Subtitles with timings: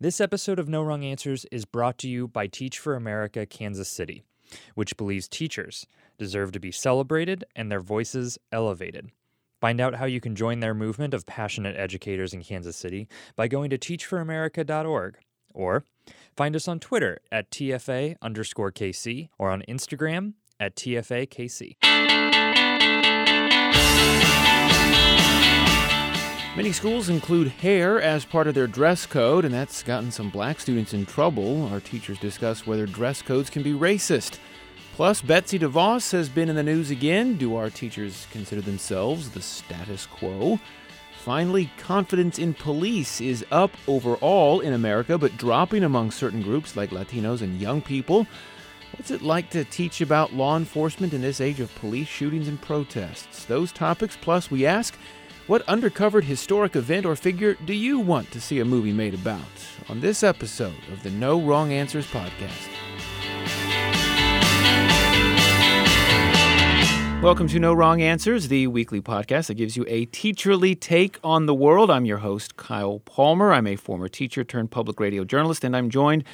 [0.00, 3.88] This episode of No Wrong Answers is brought to you by Teach for America Kansas
[3.88, 4.24] City,
[4.74, 5.86] which believes teachers
[6.18, 9.12] deserve to be celebrated and their voices elevated.
[9.60, 13.46] Find out how you can join their movement of passionate educators in Kansas City by
[13.46, 15.16] going to teachforamerica.org
[15.54, 15.84] or
[16.36, 21.76] find us on Twitter at TFA underscore KC or on Instagram at TFAKC.
[26.56, 30.60] Many schools include hair as part of their dress code, and that's gotten some black
[30.60, 31.66] students in trouble.
[31.72, 34.38] Our teachers discuss whether dress codes can be racist.
[34.94, 37.36] Plus, Betsy DeVos has been in the news again.
[37.36, 40.60] Do our teachers consider themselves the status quo?
[41.24, 46.90] Finally, confidence in police is up overall in America, but dropping among certain groups like
[46.90, 48.28] Latinos and young people.
[48.96, 52.62] What's it like to teach about law enforcement in this age of police shootings and
[52.62, 53.44] protests?
[53.44, 54.96] Those topics, plus, we ask
[55.46, 59.42] what undercovered historic event or figure do you want to see a movie made about?
[59.90, 62.70] On this episode of the No Wrong Answers podcast.
[67.22, 71.44] Welcome to No Wrong Answers, the weekly podcast that gives you a teacherly take on
[71.44, 71.90] the world.
[71.90, 73.52] I'm your host, Kyle Palmer.
[73.52, 76.24] I'm a former teacher turned public radio journalist, and I'm joined,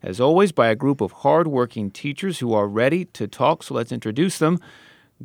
[0.00, 3.64] as always, by a group of hardworking teachers who are ready to talk.
[3.64, 4.60] So let's introduce them.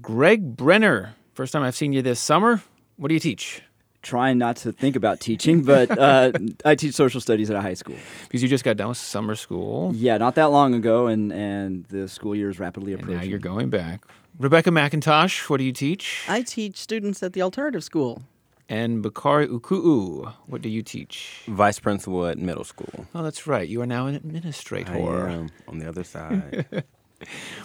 [0.02, 2.64] Greg Brenner, first time I've seen you this summer.
[2.98, 3.62] What do you teach?
[4.02, 6.32] Trying not to think about teaching, but uh,
[6.64, 7.96] I teach social studies at a high school.
[8.24, 9.92] Because you just got done with summer school.
[9.96, 13.20] Yeah, not that long ago, and, and the school year is rapidly And approaching.
[13.22, 14.06] now you're going back.
[14.38, 16.24] Rebecca McIntosh, what do you teach?
[16.28, 18.22] I teach students at the alternative school.
[18.70, 21.42] And Bakari Uku'u, what do you teach?
[21.48, 23.08] vice principal at middle school.
[23.16, 23.68] Oh, that's right.
[23.68, 24.92] You are now an administrator.
[24.94, 24.98] I
[25.32, 26.66] am on the other side.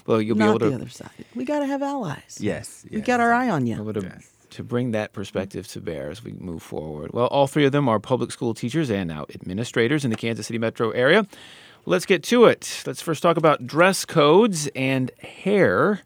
[0.07, 1.11] Well, you'll be Not able to the other side.
[1.35, 2.39] We got to have allies.
[2.41, 3.07] yes, We yes.
[3.07, 3.75] got our eye on you.
[3.75, 4.31] able to, Yes.
[4.51, 5.21] To bring that mm-hmm.
[5.21, 7.13] perspective to bear as we move forward.
[7.13, 10.47] Well, all three of them are public school teachers and now administrators in the Kansas
[10.47, 11.27] City metro area.
[11.87, 12.83] Let's get to it.
[12.87, 16.03] Let's first talk about dress codes and hair,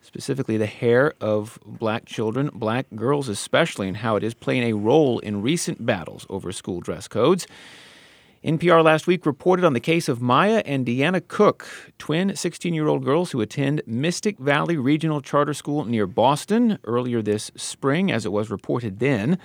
[0.00, 4.72] specifically the hair of black children, black girls especially, and how it is playing a
[4.72, 7.46] role in recent battles over school dress codes.
[8.44, 11.66] NPR last week reported on the case of Mya and Deanna Cook,
[11.98, 17.20] twin 16 year old girls who attend Mystic Valley Regional Charter School near Boston earlier
[17.20, 19.38] this spring, as it was reported then.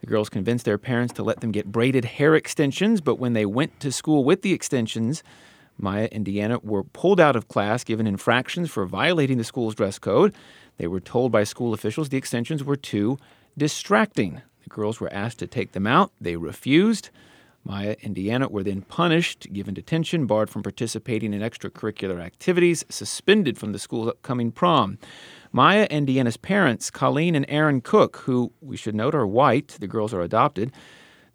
[0.00, 3.46] The girls convinced their parents to let them get braided hair extensions, but when they
[3.46, 5.22] went to school with the extensions,
[5.78, 9.98] Mya and Deanna were pulled out of class, given infractions for violating the school's dress
[9.98, 10.34] code.
[10.76, 13.16] They were told by school officials the extensions were too
[13.56, 14.42] distracting.
[14.62, 16.12] The girls were asked to take them out.
[16.20, 17.08] They refused.
[17.64, 23.58] Mya and Deanna were then punished, given detention, barred from participating in extracurricular activities, suspended
[23.58, 24.98] from the school's upcoming prom.
[25.52, 29.86] Mya and Deanna's parents, Colleen and Aaron Cook, who we should note are white, the
[29.86, 30.72] girls are adopted,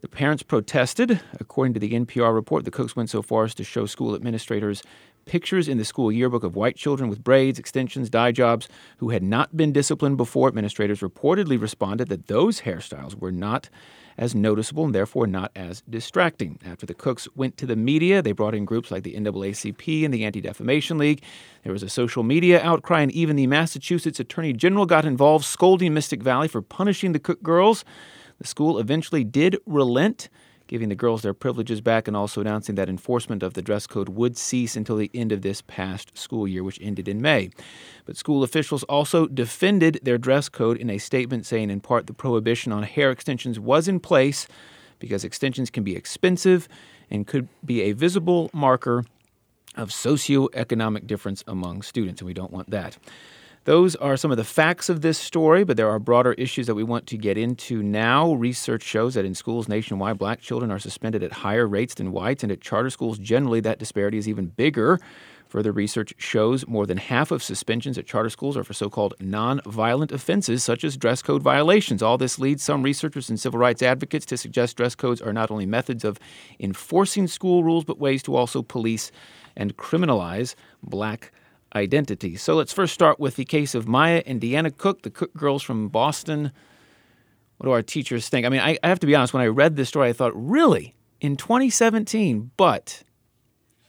[0.01, 1.19] the parents protested.
[1.39, 4.83] According to the NPR report, the Cooks went so far as to show school administrators
[5.25, 9.23] pictures in the school yearbook of white children with braids, extensions, dye jobs who had
[9.23, 10.47] not been disciplined before.
[10.47, 13.69] Administrators reportedly responded that those hairstyles were not
[14.17, 16.59] as noticeable and therefore not as distracting.
[16.65, 20.13] After the Cooks went to the media, they brought in groups like the NAACP and
[20.13, 21.21] the Anti Defamation League.
[21.63, 25.93] There was a social media outcry, and even the Massachusetts Attorney General got involved, scolding
[25.93, 27.83] Mystic Valley for punishing the Cook girls.
[28.39, 30.29] The school eventually did relent,
[30.67, 34.09] giving the girls their privileges back and also announcing that enforcement of the dress code
[34.09, 37.49] would cease until the end of this past school year, which ended in May.
[38.05, 42.13] But school officials also defended their dress code in a statement saying, in part, the
[42.13, 44.47] prohibition on hair extensions was in place
[44.99, 46.67] because extensions can be expensive
[47.09, 49.05] and could be a visible marker
[49.75, 52.97] of socioeconomic difference among students, and we don't want that.
[53.65, 56.75] Those are some of the facts of this story, but there are broader issues that
[56.75, 58.31] we want to get into now.
[58.33, 62.43] Research shows that in schools nationwide, black children are suspended at higher rates than whites,
[62.43, 64.99] and at charter schools, generally, that disparity is even bigger.
[65.47, 69.15] Further research shows more than half of suspensions at charter schools are for so called
[69.19, 72.03] non-violent offenses, such as dress code violations.
[72.03, 75.49] All this leads some researchers and civil rights advocates to suggest dress codes are not
[75.49, 76.19] only methods of
[76.59, 79.11] enforcing school rules, but ways to also police
[79.57, 80.53] and criminalize
[80.83, 81.31] black
[81.75, 82.37] identity.
[82.37, 85.61] So let's first start with the case of Mya and Deanna Cook, the Cook girls
[85.61, 86.51] from Boston.
[87.57, 88.45] What do our teachers think?
[88.45, 90.33] I mean, I, I have to be honest, when I read this story, I thought,
[90.35, 90.95] really?
[91.21, 93.03] In 2017, but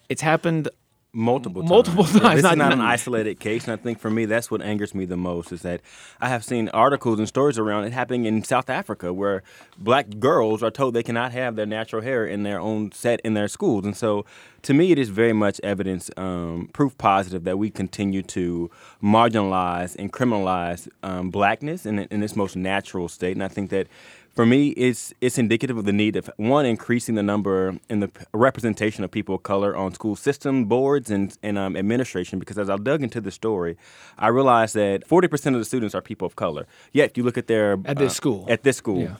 [0.08, 0.68] it's happened
[1.16, 1.70] multiple times.
[1.70, 4.26] Multiple Yeah, times, this not- is not an isolated case, and I think for me
[4.26, 5.80] that's what angers me the most is that
[6.20, 9.42] I have seen articles and stories around it happening in South Africa where
[9.78, 13.34] black girls are told they cannot have their natural hair in their own set in
[13.34, 14.24] their schools, and so
[14.62, 18.70] to me it is very much evidence, um, proof positive that we continue to
[19.02, 23.86] marginalize and criminalize um, blackness in, in its most natural state, and I think that
[24.36, 28.10] for me, it's it's indicative of the need of one increasing the number and the
[28.32, 32.38] representation of people of color on school system boards and and um, administration.
[32.38, 33.76] Because as I dug into the story,
[34.18, 36.66] I realized that forty percent of the students are people of color.
[36.92, 38.46] Yet, if you look at their At this uh, school.
[38.48, 39.16] at this school, Yeah.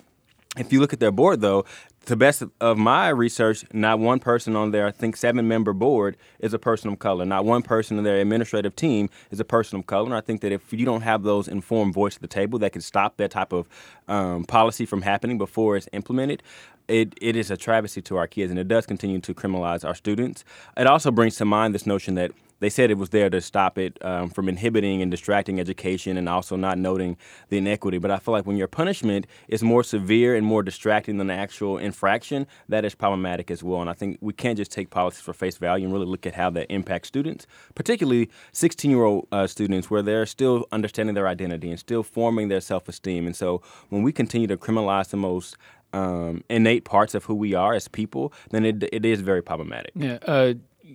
[0.59, 1.65] if you look at their board, though,
[2.06, 5.73] to the best of my research, not one person on their, I think, seven member
[5.73, 7.26] board is a person of color.
[7.26, 10.06] Not one person on their administrative team is a person of color.
[10.06, 12.73] And I think that if you don't have those informed voice at the table that
[12.73, 13.69] can stop that type of
[14.06, 16.44] um, policy from happening before it's implemented,
[16.87, 19.97] it, it is a travesty to our kids and it does continue to criminalize our
[19.97, 20.44] students.
[20.76, 22.31] It also brings to mind this notion that
[22.61, 26.29] they said it was there to stop it um, from inhibiting and distracting education and
[26.29, 27.17] also not noting
[27.49, 27.99] the inequity.
[27.99, 31.35] But I feel like when your punishment is more severe and more distracting than the
[31.35, 33.81] actual infraction, that is problematic as well.
[33.81, 36.35] And I think we can't just take policies for face value and really look at
[36.35, 41.29] how that impacts students, particularly 16 year old uh, students where they're still understanding their
[41.29, 43.26] identity and still forming their self esteem.
[43.26, 45.56] And so when we continue to criminalize the most
[45.93, 49.93] um, innate parts of who we are as people, then it, it is very problematic.
[49.94, 50.55] Yeah, uh,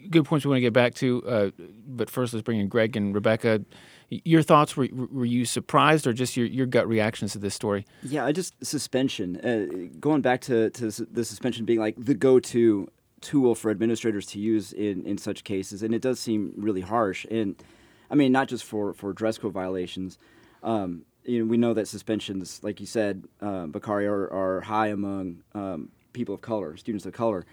[0.09, 1.23] good points we want to get back to.
[1.25, 1.51] Uh,
[1.87, 3.63] but first, let's bring in Greg and Rebecca.
[4.09, 7.85] Your thoughts were, were you surprised or just your, your gut reactions to this story?
[8.03, 9.37] Yeah, I just suspension.
[9.37, 12.89] Uh, going back to, to the suspension being like the go-to
[13.21, 17.25] tool for administrators to use in, in such cases, and it does seem really harsh.
[17.31, 17.55] And
[18.09, 20.17] I mean, not just for, for dress code violations.
[20.63, 24.87] Um, you know, we know that suspensions, like you said, uh, Bakari, are, are high
[24.87, 27.45] among um, people of color, students of color,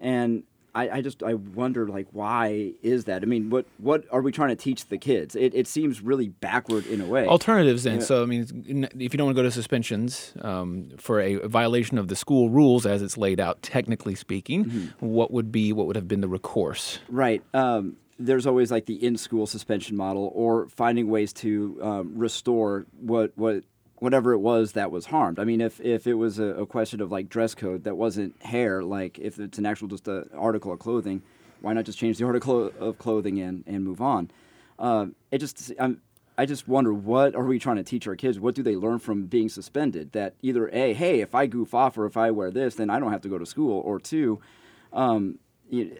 [0.00, 0.42] and
[0.74, 3.22] I, I just I wonder like why is that?
[3.22, 5.36] I mean, what what are we trying to teach the kids?
[5.36, 7.26] It, it seems really backward in a way.
[7.26, 7.98] Alternatives, then.
[7.98, 8.04] Yeah.
[8.04, 11.98] So, I mean, if you don't want to go to suspensions um, for a violation
[11.98, 15.06] of the school rules as it's laid out, technically speaking, Mm-hmm.
[15.06, 16.98] what would be what would have been the recourse?
[17.08, 17.42] Right.
[17.52, 23.32] Um, there's always like the in-school suspension model, or finding ways to um, restore what
[23.36, 23.64] what
[24.02, 25.38] whatever it was that was harmed.
[25.38, 28.34] I mean, if if it was a, a question of like dress code that wasn't
[28.42, 31.22] hair, like if it's an actual just a article of clothing,
[31.60, 34.28] why not just change the article of clothing and and move on?
[34.80, 36.02] Um, it just I'm,
[36.36, 38.40] I just wonder what are we trying to teach our kids?
[38.40, 40.10] What do they learn from being suspended?
[40.12, 42.98] That either a hey, if I goof off or if I wear this, then I
[42.98, 44.40] don't have to go to school, or two.
[44.92, 45.38] Um,
[45.70, 45.96] you,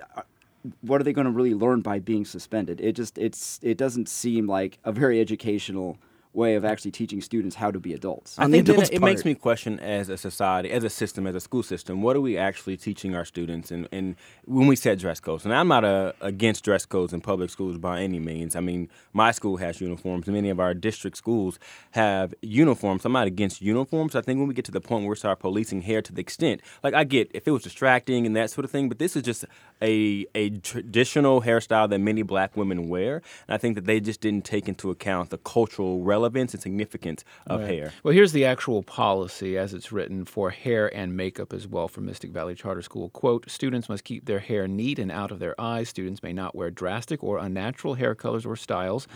[0.80, 2.80] what are they going to really learn by being suspended?
[2.80, 5.98] It just it's it doesn't seem like a very educational
[6.32, 8.38] way of actually teaching students how to be adults.
[8.38, 11.26] I On think then adults it makes me question as a society, as a system,
[11.26, 13.70] as a school system, what are we actually teaching our students?
[13.70, 17.20] And, and when we set dress codes, and I'm not uh against dress codes in
[17.20, 18.56] public schools by any means.
[18.56, 20.26] I mean, my school has uniforms.
[20.26, 21.58] Many of our district schools
[21.90, 23.04] have uniforms.
[23.04, 24.14] I'm not against uniforms.
[24.14, 26.20] I think when we get to the point where we start policing hair to the
[26.20, 29.16] extent, like I get if it was distracting and that sort of thing, but this
[29.16, 29.44] is just
[29.82, 34.20] a a traditional hairstyle that many black women wear, and I think that they just
[34.20, 37.92] didn't take into account the cultural relevance and significance of hair.
[38.02, 42.00] Well, here's the actual policy as it's written for hair and makeup as well for
[42.00, 43.10] Mystic Valley Charter School.
[43.10, 45.88] Quote Students must keep their hair neat and out of their eyes.
[45.88, 49.06] Students may not wear drastic or unnatural hair colors or styles,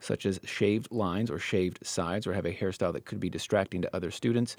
[0.00, 3.82] such as shaved lines or shaved sides, or have a hairstyle that could be distracting
[3.82, 4.56] to other students.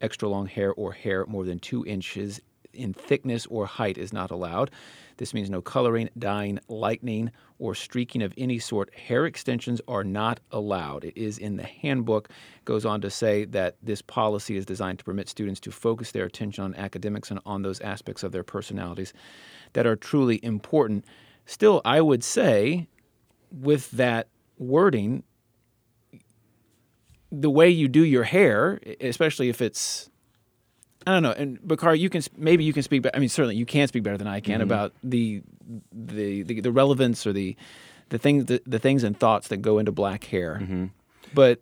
[0.00, 2.40] Extra long hair or hair more than two inches
[2.74, 4.70] in thickness or height is not allowed.
[5.16, 8.92] This means no coloring, dyeing, lightening, or streaking of any sort.
[8.94, 11.04] Hair extensions are not allowed.
[11.04, 12.28] It is in the handbook.
[12.64, 16.24] Goes on to say that this policy is designed to permit students to focus their
[16.24, 19.12] attention on academics and on those aspects of their personalities
[19.74, 21.04] that are truly important.
[21.46, 22.88] Still, I would say,
[23.52, 24.28] with that
[24.58, 25.22] wording,
[27.30, 30.10] the way you do your hair, especially if it's
[31.06, 31.32] I don't know.
[31.32, 33.02] And Bakar, you can maybe you can speak.
[33.02, 35.42] be- I mean, certainly you can speak better than I can about the,
[35.92, 37.56] the the the relevance or the
[38.10, 40.90] the things the, the things and thoughts that go into black hair.
[41.34, 41.60] But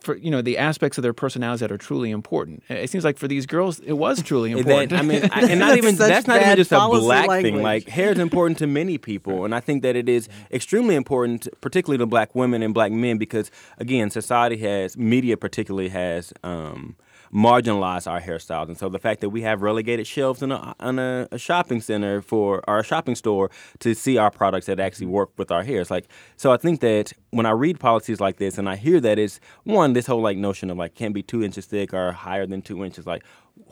[0.00, 2.64] for you know the aspects of their personalities that are truly important.
[2.68, 4.90] It seems like for these girls, it was truly important.
[4.90, 7.30] then, I mean, I- and not That's even that's not even just a policy black
[7.42, 7.62] thing.
[7.62, 11.46] Like hair is important to many people, and I think that it is extremely important,
[11.60, 16.32] particularly to black women and black men, because again, society has media particularly has.
[16.42, 16.96] Um,
[17.32, 18.68] marginalized our hairstyles.
[18.68, 21.80] And so the fact that we have relegated shelves in a, in a, a shopping
[21.80, 25.80] center for our shopping store to see our products that actually work with our hair.
[25.80, 26.06] It's like
[26.36, 29.40] so i think that when i read policies like this and i hear that it's
[29.64, 32.62] one this whole like notion of like can't be two inches thick or higher than
[32.62, 33.24] two inches like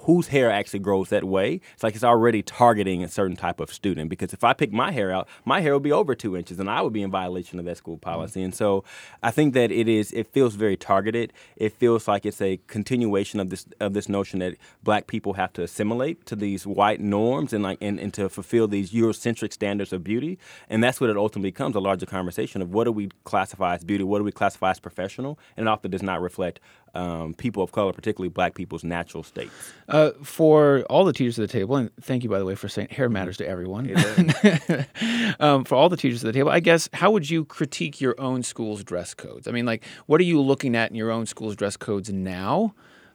[0.04, 1.60] whose hair actually grows that way.
[1.72, 4.90] It's like it's already targeting a certain type of student because if I pick my
[4.92, 7.58] hair out, my hair will be over two inches and I would be in violation
[7.58, 8.02] of that school mm.
[8.02, 8.42] policy.
[8.42, 8.84] And so
[9.22, 11.32] I think that it is it feels very targeted.
[11.56, 15.52] It feels like it's a continuation of this of this notion that black people have
[15.54, 19.92] to assimilate to these white norms and like and, and to fulfill these Eurocentric standards
[19.92, 20.38] of beauty.
[20.68, 23.84] And that's what it ultimately becomes a larger conversation of what do we classify as
[23.84, 26.60] beauty, what do we classify as professional, and it often does not reflect
[26.94, 29.52] um, people of color, particularly black people's natural states.
[29.88, 32.68] Uh, for all the teachers at the table, and thank you, by the way, for
[32.68, 33.90] saying hair matters to everyone.
[35.40, 38.14] um, for all the teachers at the table, I guess, how would you critique your
[38.20, 39.48] own school's dress codes?
[39.48, 42.74] I mean, like, what are you looking at in your own school's dress codes now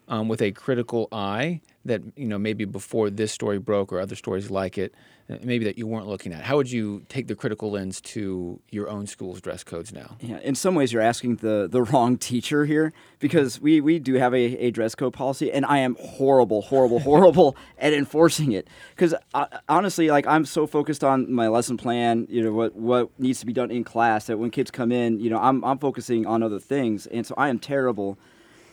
[0.10, 4.16] um, with a critical eye that, you know, maybe before this story broke or other
[4.16, 4.94] stories like it,
[5.30, 6.42] uh, maybe that you weren't looking at?
[6.44, 10.18] How would you take the critical lens to your own school's dress codes now?
[10.20, 14.16] Yeah, in some ways, you're asking the, the wrong teacher here because we, we do
[14.16, 18.68] have a, a dress code policy, and I am horrible, horrible, horrible at enforcing it.
[18.90, 23.20] Because uh, honestly, like I'm so focused on my lesson plan, you know, what what
[23.20, 25.78] needs to be done in class that when kids come in, you know, I'm I'm
[25.78, 28.18] focusing on other things, and so I am terrible.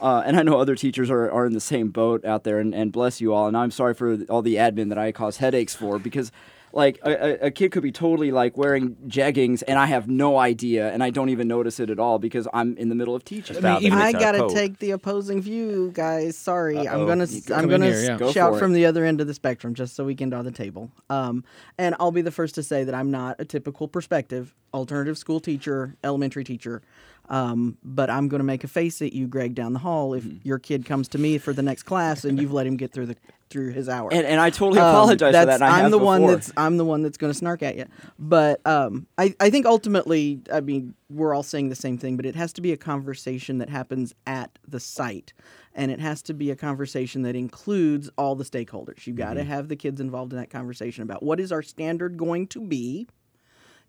[0.06, 2.72] Uh, and I know other teachers are, are in the same boat out there, and,
[2.72, 3.48] and bless you all.
[3.48, 6.30] And I'm sorry for all the admin that I cause headaches for because
[6.72, 10.92] like a, a, kid could be totally like wearing jeggings and I have no idea
[10.92, 13.64] and I don't even notice it at all because I'm in the middle of teaching.
[13.64, 16.36] I, mean, I gotta take the opposing view, guys.
[16.36, 17.00] Sorry, Uh-oh.
[17.00, 18.30] I'm gonna You I'm gonna here, yeah.
[18.30, 18.74] shout for from it.
[18.74, 20.90] the other end of the spectrum just so we can draw the table.
[21.08, 21.44] Um,
[21.78, 25.40] and I'll be the first to say that I'm not a typical perspective alternative school
[25.40, 26.82] teacher, elementary teacher.
[27.28, 30.24] Um, but I'm going to make a face at you, Greg, down the hall if
[30.24, 30.38] Mm-hmm.
[30.48, 33.06] your kid comes to me for the next class and you've let him get through
[33.06, 33.16] the
[33.48, 34.08] through his hour.
[34.12, 35.54] And, and I totally Um, apologize for that.
[35.54, 37.76] And I I'm have the one that's I'm the one that's going to snark at
[37.76, 37.84] you.
[38.18, 42.26] But um, I I think ultimately, I mean, we're all saying the same thing, but
[42.26, 45.32] it has to be a conversation that happens at the site,
[45.74, 49.06] and it has to be a conversation that includes all the stakeholders.
[49.06, 49.50] You've got to Mm-hmm.
[49.50, 53.06] have the kids involved in that conversation about what is our standard going to be.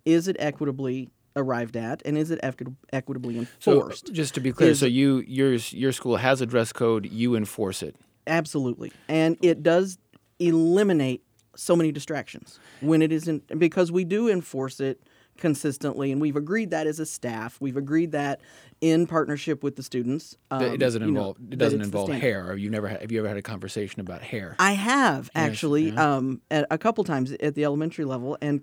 [0.06, 4.12] Is it equitably arrived at, and is it equi- equitably So, enforced?
[4.13, 7.36] just to be clear, Is- so you yours your school has a dress code, you
[7.36, 7.96] enforce it.
[8.25, 8.91] Absolutely.
[9.08, 9.98] And it does
[10.39, 11.24] eliminate
[11.56, 15.01] so many distractions when it isn't because we do enforce it
[15.38, 17.58] consistently and we've agreed that as a staff.
[17.62, 18.41] We've agreed that
[18.82, 20.36] in partnership with the students.
[20.51, 22.56] Um, it doesn't you know, involve it doesn't involve hair.
[22.56, 24.56] You never have you ever had a conversation about hair?
[24.60, 26.15] I have actually yeah.
[26.15, 28.62] um, at a couple times at the elementary level, and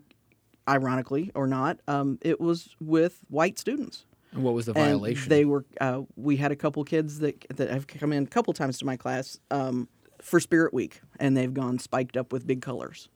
[0.68, 4.04] ironically or not, um, it was with white students.
[4.32, 5.28] And what was the And violation?
[5.28, 5.64] they were.
[5.80, 8.84] Uh, we had a couple kids that that have come in a couple times to
[8.84, 9.88] my class um,
[10.20, 13.08] for Spirit Week, and they've gone spiked up with big colors,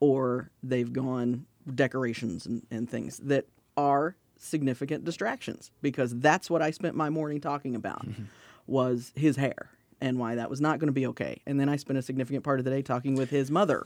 [0.00, 1.44] or they've gone
[1.74, 7.40] decorations and, and things that are significant distractions because that's what I spent my morning
[7.40, 8.24] talking about Mm-hmm.
[8.66, 11.76] was his hair and why that was not going to be okay, and then I
[11.76, 13.84] spent a significant part of the day talking with his mother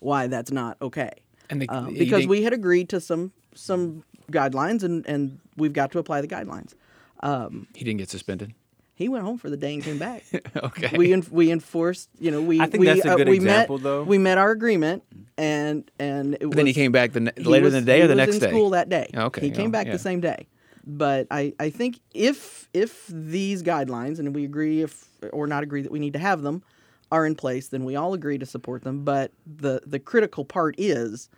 [0.00, 1.10] why that's not okay.
[1.50, 5.72] And the- Um, because think- we had agreed to some some guidelines and, and we've
[5.72, 6.74] got to apply the guidelines.
[7.74, 8.52] he didn't get suspended.
[8.94, 10.24] He went home for the day and came back.
[10.56, 10.96] Okay.
[10.96, 13.36] we en- we enforced, you know, we I think we, that's a uh, good we
[13.36, 14.02] example, met, though.
[14.04, 15.02] We met our agreement,
[15.36, 18.14] and and it then he came back the ne- later in the day or the
[18.14, 18.48] was next in day.
[18.48, 19.10] school that day.
[19.14, 19.92] Okay, he came oh, back yeah.
[19.92, 20.46] the same day.
[20.86, 25.82] But I, I think if if these guidelines and we agree if or not agree
[25.82, 26.62] that we need to have them
[27.16, 29.04] are in place, then we all agree to support them.
[29.04, 31.28] But the the critical part is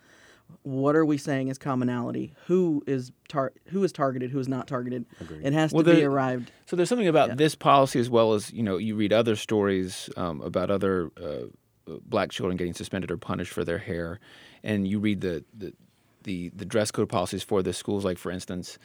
[0.63, 2.33] what are we saying is commonality?
[2.47, 4.31] Who is tar- who is targeted?
[4.31, 5.05] Who is not targeted?
[5.41, 6.51] It has Well, to be arrived.
[6.65, 10.09] So there's something about this policy as well as you know you read other stories
[10.17, 11.45] um, about other uh,
[12.05, 14.19] black children getting suspended or punished for their hair,
[14.63, 15.73] and you read the the
[16.23, 18.03] the, the dress code policies for the schools.
[18.03, 18.77] Like for instance,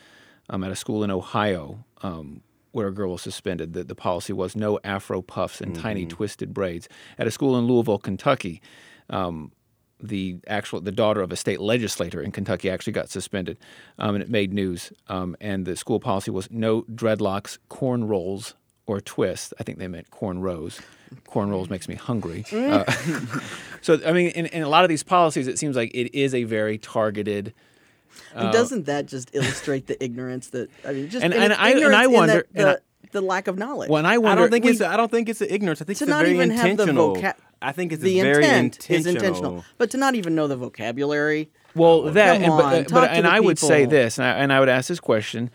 [0.51, 1.85] um, at a school in Ohio.
[2.03, 2.43] Um,
[2.75, 6.53] where a girl was suspended, the, the policy was no afro puffs and tiny twisted
[6.53, 6.89] braids.
[7.19, 8.61] At a school in Louisville, Kentucky,
[9.11, 9.53] um,
[10.01, 13.59] the actual the daughter of a state legislator in Kentucky actually got suspended,
[14.01, 14.93] um, and it made news.
[15.07, 18.55] Um, and the school policy was no dreadlocks, corn rolls,
[18.87, 19.55] or twists.
[19.61, 20.81] I think they meant corn rows.
[21.29, 22.45] Corn rolls makes me hungry.
[22.53, 22.85] Uh,
[23.83, 26.35] so I mean, in, in a lot of these policies, it seems like it is
[26.35, 27.55] a very targeted.
[28.35, 31.71] And doesn't that just illustrate the ignorance that I mean, just And- and, and I-
[31.71, 33.89] and I in wonder- that and the, I- the lack of knowledge.
[33.91, 34.81] When I I wonder, don't think we- it's.
[34.81, 35.81] I don't think it's an ignorance.
[35.81, 37.17] I think to it's not very even have the intentional.
[37.17, 37.35] vocab.
[37.63, 38.99] I think it's the very intent intentional.
[39.01, 41.51] is intentional, but to not even know the vocabulary.
[41.77, 44.27] Well, that come and, but, on, uh, but and the I would say this, and
[44.27, 45.51] I, and I would ask this question.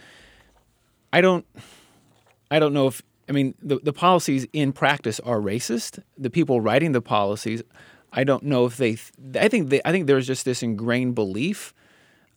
[1.14, 1.46] I don't,
[2.52, 6.00] I don't know if I mean the the policies in practice are racist.
[6.18, 7.62] The people writing the policies,
[8.14, 8.98] I don't know if they.
[9.40, 11.74] I think they, I think there's just this ingrained belief,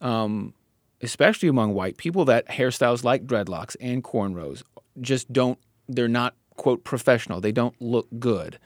[0.02, 0.52] um,
[1.00, 4.62] especially among white people, that hairstyles like dreadlocks and cornrows
[5.00, 5.58] just don't.
[5.88, 7.40] They're not quote professional.
[7.40, 8.58] They don't look good.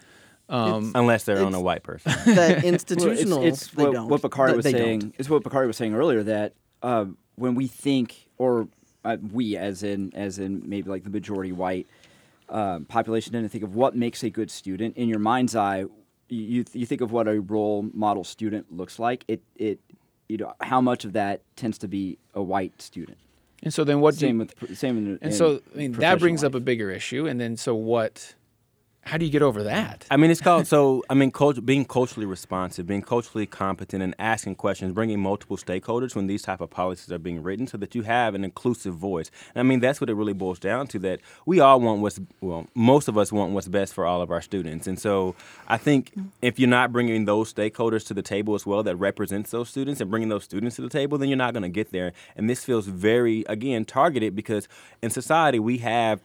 [0.48, 2.12] Um, Unless they're on a white person.
[2.26, 4.08] That Well, institutional, it's, it's they what, don't.
[4.08, 4.98] what Bakari Th- was saying.
[5.00, 5.14] don't.
[5.18, 6.52] It's what Bakari was saying earlier that
[6.82, 8.68] uh, when we think, or
[9.04, 11.86] uh, we, as in as in maybe like the majority white
[12.48, 14.96] um, population, tend to think of what makes a good student.
[14.96, 15.80] In your mind's eye,
[16.28, 19.24] you you, you think of what a role model student looks like.
[19.26, 19.80] It it
[20.28, 23.18] you know how much of that tends to be a white student.
[23.62, 24.98] And so then what do Same you, with same.
[24.98, 27.26] In, and in so I mean that brings up a bigger issue.
[27.26, 28.34] And then so what?
[29.06, 30.04] How do you get over that?
[30.10, 31.04] I mean, it's called so.
[31.08, 36.16] I mean, cult, being culturally responsive, being culturally competent, and asking questions, bringing multiple stakeholders
[36.16, 39.30] when these type of policies are being written, so that you have an inclusive voice.
[39.54, 40.98] And I mean, that's what it really boils down to.
[40.98, 44.32] That we all want what's well, most of us want what's best for all of
[44.32, 44.88] our students.
[44.88, 45.36] And so,
[45.68, 49.52] I think if you're not bringing those stakeholders to the table as well, that represents
[49.52, 51.92] those students, and bringing those students to the table, then you're not going to get
[51.92, 52.12] there.
[52.34, 54.66] And this feels very, again, targeted because
[55.00, 56.20] in society we have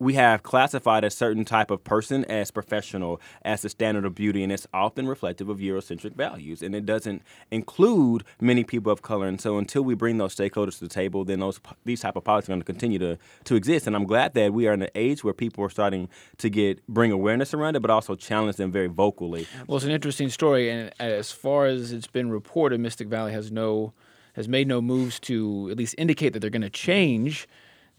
[0.00, 4.42] we have classified a certain type of person as professional as the standard of beauty
[4.42, 9.26] and it's often reflective of eurocentric values and it doesn't include many people of color.
[9.26, 12.24] And so until we bring those stakeholders to the table then those these type of
[12.24, 13.86] policies are going to continue to, to exist.
[13.86, 16.84] And i'm glad that we are in an age where people are starting to get
[16.88, 19.46] bring awareness around it but also challenge them very vocally.
[19.66, 23.32] Well, it's an interesting story, and uh, as far as it's been reported, Mystic Valley
[23.32, 23.92] has no
[24.34, 27.48] has made no moves to at least indicate that they're going to change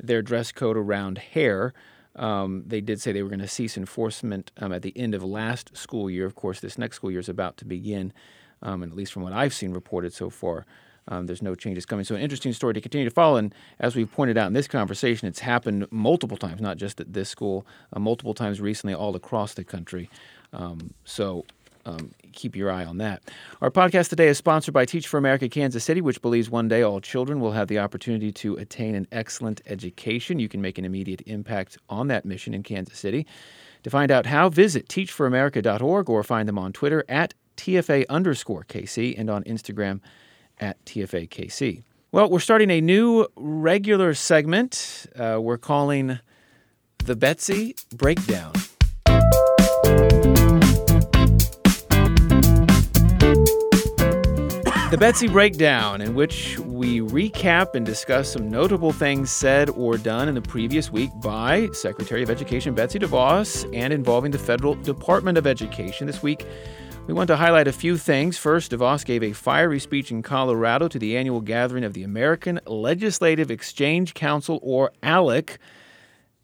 [0.02, 1.74] their dress code around hair.
[2.16, 5.24] Um, they did say they were going to cease enforcement um, at the end of
[5.24, 6.26] last school year.
[6.26, 8.12] Of course, this next school year is about to begin,
[8.62, 10.66] um, and at least from what I've seen reported so far,
[11.08, 12.06] um, there's no changes coming.
[12.06, 13.38] So, an interesting story to continue to follow.
[13.38, 17.14] And as we've pointed out in this conversation, it's happened multiple times, not just at
[17.14, 20.10] this school, uh, multiple times recently, all across the country.
[20.54, 21.46] Um, so,
[21.86, 23.24] um, keep your eye on that.
[23.62, 26.82] Our podcast today is sponsored by Teach for America Kansas City, which believes one day
[26.82, 30.40] all children will have the opportunity to attain an excellent education.
[30.40, 33.26] You can make an immediate impact on that mission in Kansas City.
[33.84, 39.16] To find out how, visit teachforamerica.org or find them on Twitter at TFA underscore KC
[39.18, 40.02] and on Instagram
[40.60, 41.84] at TFAKC.
[42.12, 46.20] Well, we're starting a new regular segment uh, we're calling
[46.98, 48.54] the Betsy Breakdown.
[54.92, 60.28] The Betsy Breakdown, in which we recap and discuss some notable things said or done
[60.28, 65.38] in the previous week by Secretary of Education Betsy DeVos and involving the Federal Department
[65.38, 66.08] of Education.
[66.08, 66.46] This week,
[67.08, 68.38] we want to highlight a few things.
[68.38, 72.60] First, DeVos gave a fiery speech in Colorado to the annual gathering of the American
[72.66, 75.58] Legislative Exchange Council, or ALEC.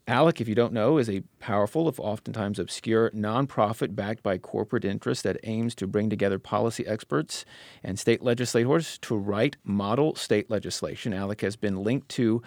[0.08, 4.86] ALEC, if you don't know, is a powerful, if oftentimes obscure, nonprofit backed by corporate
[4.86, 7.44] interests that aims to bring together policy experts
[7.84, 11.12] and state legislators to write model state legislation.
[11.12, 12.42] ALEC has been linked to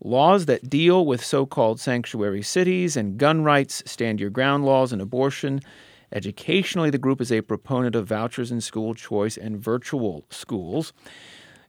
[0.00, 4.92] laws that deal with so called sanctuary cities and gun rights, stand your ground laws,
[4.92, 5.60] and abortion.
[6.12, 10.92] Educationally, the group is a proponent of vouchers in school choice and virtual schools.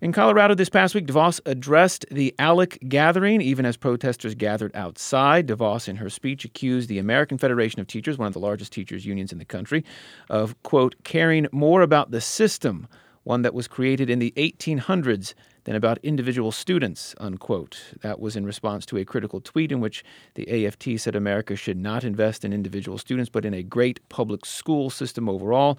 [0.01, 5.45] In Colorado this past week, DeVos addressed the ALEC gathering, even as protesters gathered outside.
[5.45, 9.05] DeVos, in her speech, accused the American Federation of Teachers, one of the largest teachers'
[9.05, 9.85] unions in the country,
[10.27, 12.87] of, quote, caring more about the system,
[13.25, 17.93] one that was created in the 1800s, than about individual students, unquote.
[18.01, 20.03] That was in response to a critical tweet in which
[20.35, 24.45] the AFT said America should not invest in individual students, but in a great public
[24.45, 25.77] school system overall.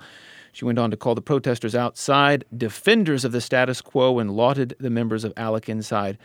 [0.52, 4.76] She went on to call the protesters outside defenders of the status quo and lauded
[4.78, 6.18] the members of ALEC inside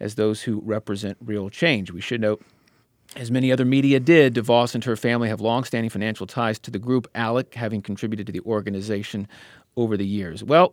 [0.00, 1.90] as those who represent real change.
[1.90, 2.42] We should note,
[3.16, 6.78] as many other media did, DeVos and her family have longstanding financial ties to the
[6.78, 9.26] group ALEC, having contributed to the organization
[9.76, 10.44] over the years.
[10.44, 10.72] Well,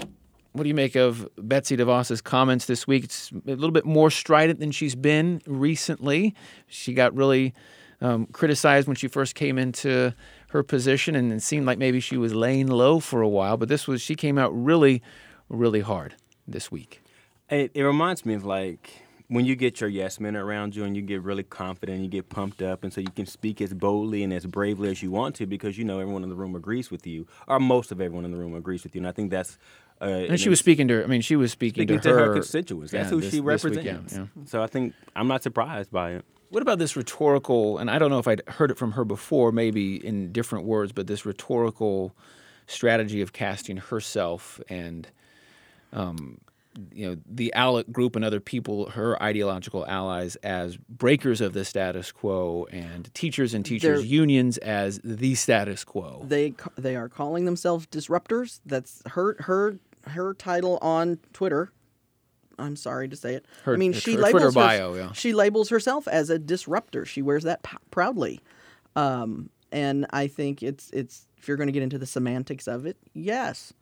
[0.55, 3.03] what do you make of Betsy DeVos's comments this week?
[3.03, 6.33] It's a little bit more strident than she's been recently.
[6.67, 7.53] She got really
[7.99, 10.13] um, criticized when she first came into
[10.49, 13.57] her position, and it seemed like maybe she was laying low for a while.
[13.57, 15.01] But this was she came out really,
[15.49, 16.15] really hard
[16.47, 17.01] this week.
[17.49, 20.95] It, it reminds me of like when you get your yes men around you and
[20.95, 24.23] you get really confident, you get pumped up, and so you can speak as boldly
[24.23, 26.89] and as bravely as you want to because you know everyone in the room agrees
[26.89, 29.01] with you, or most of everyone in the room agrees with you.
[29.01, 29.57] And I think that's.
[30.01, 31.03] Uh, And she was speaking to her.
[31.03, 32.91] I mean, she was speaking, speaking to, to her, her constituents.
[32.91, 34.13] That's yeah, who this- she represents.
[34.13, 34.25] yeah, yeah.
[34.45, 36.25] So I think I'm not surprised by it.
[36.49, 37.77] What about this rhetorical?
[37.77, 40.91] And I don't know if I'd heard it from her before, maybe in different words,
[40.91, 42.15] but this rhetorical
[42.67, 45.07] strategy of casting herself and,
[45.93, 46.39] um,
[46.93, 51.63] you know, the ALEC group and other people, her ideological allies, as breakers of the
[51.65, 56.23] status quo, and teachers and teachers' They're- unions as the status quo.
[56.27, 58.59] They they are calling themselves disruptors.
[58.65, 61.71] That's her her her title on Twitter.
[62.57, 63.45] I'm sorry to say it.
[63.63, 65.11] Her- I mean, her she Twitter labels her- yeah.
[65.13, 67.05] she labels herself as a disruptor.
[67.05, 68.39] She wears that p- proudly.
[68.95, 72.85] Um, and I think it's it's if you're going to get into the semantics of
[72.85, 73.73] it, yes,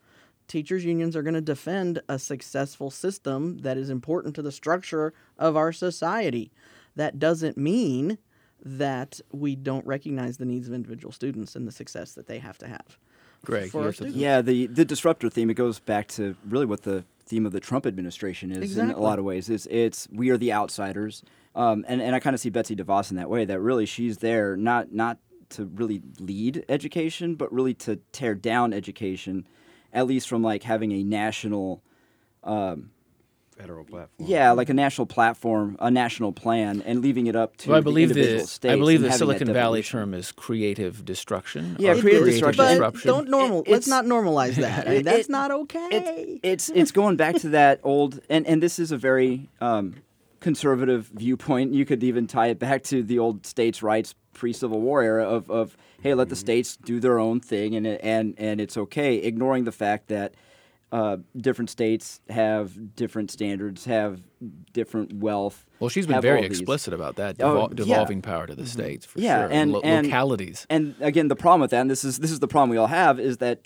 [0.47, 5.13] teachers unions are going to defend a successful system that is important to the structure
[5.37, 6.51] of our society.
[6.95, 8.17] That doesn't mean
[8.63, 12.57] that we don't recognize the needs of individual students and the success that they have
[12.59, 12.97] to have.
[13.45, 14.17] Greg, for our students.
[14.17, 17.59] Yeah, the the disruptor theme it goes back to really what the theme of the
[17.59, 19.49] Trump administration is in a lot of ways.
[19.49, 21.23] It's it's we are the outsiders,
[21.55, 23.43] um, and and I kind of see Betsy DeVos in that way.
[23.43, 25.17] That really she's there not not
[25.49, 29.47] to really lead education, but really to tear down education,
[29.93, 31.81] at least from like having a national.
[32.43, 32.89] Um,
[33.57, 34.27] Federal platform.
[34.27, 37.81] yeah, like a national platform, a national plan, and leaving it up to Well, I
[37.81, 38.73] the believe individual the states.
[38.73, 41.75] I believe the Silicon Valley term is creative destruction.
[41.77, 42.79] Yeah, or creative destruction.
[42.79, 43.61] But don't normal.
[43.61, 44.87] It- let's not normalize that.
[44.87, 45.87] I mean, It- that's it- not okay.
[46.41, 49.97] It's it's it's going back to that old and and this is a very um,
[50.39, 51.73] conservative viewpoint.
[51.75, 55.49] You could even tie it back to the old states' rights pre-Civil War era of,
[55.49, 59.63] of hey, let the states do their own thing and and and it's okay, ignoring
[59.65, 60.33] the fact that.
[60.91, 64.21] Uh, different states have different standards, have
[64.73, 65.65] different wealth.
[65.79, 67.75] Well, she's been very explicit about that, Oh, devol- yeah.
[67.95, 69.51] devolving power to the states for Yeah, sure.
[69.51, 70.67] and- Lo- and- localities.
[70.69, 72.85] And again, the problem with that, and this is this is the problem we all
[72.85, 73.61] have, is that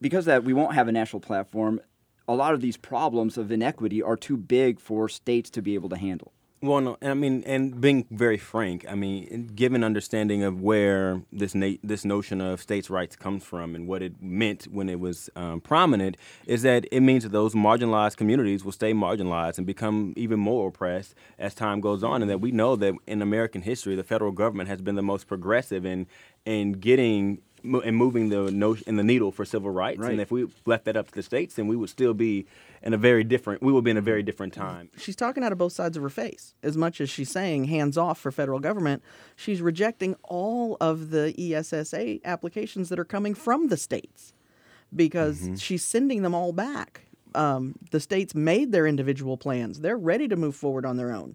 [0.00, 1.80] because that we won't have a national platform,
[2.28, 5.88] a lot of these problems of inequity are too big for states to be able
[5.88, 6.32] to handle.
[6.64, 11.54] Well, no, I mean, and being very frank, I mean, given understanding of where this
[11.54, 15.28] na- this notion of states' rights comes from and what it meant when it was
[15.36, 20.14] um, prominent, is that it means that those marginalized communities will stay marginalized and become
[20.16, 23.94] even more oppressed as time goes on, and that we know that in American history,
[23.94, 26.06] the federal government has been the most progressive in
[26.46, 29.98] in getting and moving the no- in the needle for civil rights.
[29.98, 30.12] Right.
[30.12, 32.46] And if we left that up to the states, then we would still be
[32.82, 33.62] in a very different.
[33.62, 34.90] We would be in a very different time.
[34.96, 36.54] she's talking out of both sides of her face.
[36.62, 39.02] As much as she's saying hands off for federal government,
[39.34, 44.32] she's rejecting all of the ESSA applications that are coming from the states
[44.94, 47.02] because she's sending them all back.
[47.34, 51.34] Um, the states made their individual plans; they're ready to move forward on their own.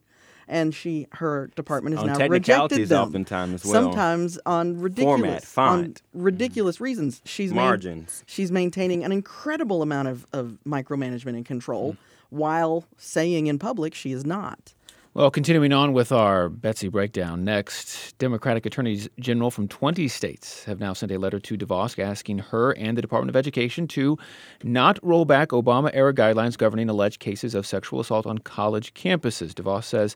[0.50, 3.04] And she, her department has On now rejected them.
[3.08, 3.74] oftentimes well.
[3.74, 6.02] Sometimes on ridiculous, on font.
[6.14, 7.22] ridiculous reasons.
[7.24, 8.24] She's Margins.
[8.26, 12.36] she's maintaining an incredible amount of, of micromanagement and control mm-hmm.
[12.36, 14.74] while saying in public she is not.
[15.16, 20.80] Well, continuing on with our Betsy breakdown, next, Democratic attorneys general from 20 states have
[20.80, 24.20] now sent a letter to DeVos asking her and the Department of Education to
[24.62, 29.52] not roll back Obama era guidelines governing alleged cases of sexual assault on college campuses.
[29.56, 30.16] DeVos says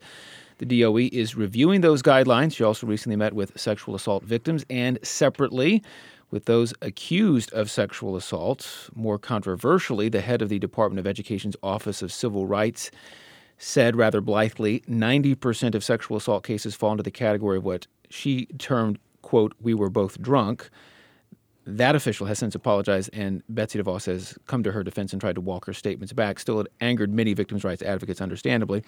[0.60, 2.56] the DOE is reviewing those guidelines.
[2.56, 5.82] She also recently met with sexual assault victims and separately
[6.30, 8.92] with those accused of sexual assault.
[8.94, 12.92] More controversially, the head of the Department of Education's Office of Civil Rights
[13.64, 18.46] said rather blithely 90% of sexual assault cases fall into the category of what she
[18.58, 20.70] termed, quote, we were both drunk.
[21.66, 25.36] That official has since apologized, and Betsy DeVos has come to her defense and tried
[25.36, 26.38] to walk her statements back.
[26.38, 28.84] Still, it angered many victims' rights advocates, understandably.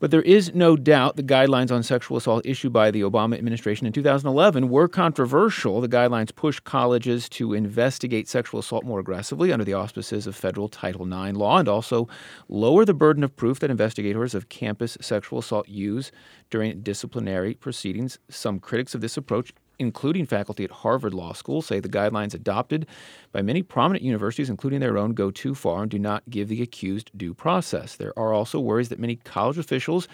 [0.00, 3.86] But there is no doubt the guidelines on sexual assault issued by the Obama administration
[3.86, 5.80] in 2011 were controversial.
[5.80, 10.68] The guidelines push colleges to investigate sexual assault more aggressively under the auspices of federal
[10.68, 12.06] Title IX law and also
[12.48, 16.12] lower the burden of proof that investigators of campus sexual assault use
[16.50, 18.18] during disciplinary proceedings.
[18.28, 22.86] Some critics of this approach including faculty at Harvard Law School, say the guidelines adopted
[23.32, 26.62] by many prominent universities, including their own, go too far and do not give the
[26.62, 27.96] accused due process.
[27.96, 30.06] There are also worries that many college officials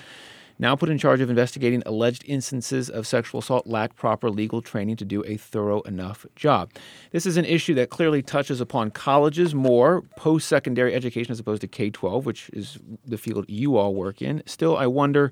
[0.58, 4.96] now put in charge of investigating alleged instances of sexual assault lack proper legal training
[4.96, 6.70] to do a thorough enough job.
[7.10, 11.60] This is an issue that clearly touches upon colleges more, post secondary education as opposed
[11.60, 14.42] to K 12, which is the field you all work in.
[14.46, 15.30] Still, I wonder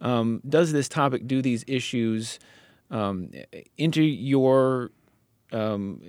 [0.00, 2.38] um, does this topic, do these issues,
[2.90, 3.30] um,
[3.76, 4.90] into your
[5.52, 6.00] um,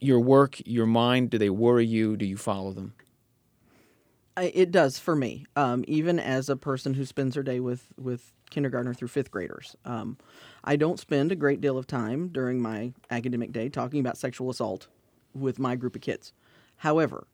[0.00, 1.30] your work, your mind?
[1.30, 2.16] Do they worry you?
[2.16, 2.94] Do you follow them?
[4.36, 8.32] It does for me, um, even as a person who spends her day with, with
[8.50, 9.76] kindergartner through fifth graders.
[9.84, 10.18] Um,
[10.64, 14.50] I don't spend a great deal of time during my academic day talking about sexual
[14.50, 14.88] assault
[15.34, 16.32] with my group of kids.
[16.76, 17.28] However,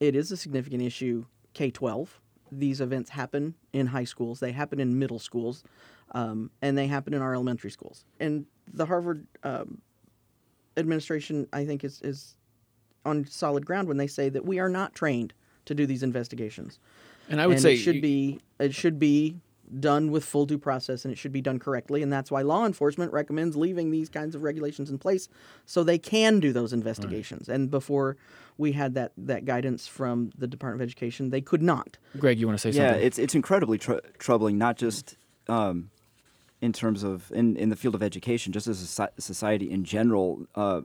[0.00, 2.20] it is a significant issue K 12.
[2.50, 5.62] These events happen in high schools, they happen in middle schools,
[6.12, 8.04] um, and they happen in our elementary schools.
[8.20, 9.80] And the Harvard um,
[10.76, 12.36] administration, I think, is, is
[13.04, 15.32] on solid ground when they say that we are not trained
[15.64, 16.78] to do these investigations.
[17.28, 19.40] And I would and say it should be it should be
[19.80, 22.64] done with full due process and it should be done correctly and that's why law
[22.64, 25.28] enforcement recommends leaving these kinds of regulations in place
[25.64, 28.16] so they can do those investigations and before
[28.58, 32.46] we had that that guidance from the Department of Education they could not Greg, you
[32.46, 33.06] want to say yeah, something?
[33.06, 35.16] it's it's incredibly tr- troubling, not just
[35.48, 35.90] um,
[36.66, 40.46] in terms of in, in the field of education, just as a society in general,
[40.56, 40.82] uh,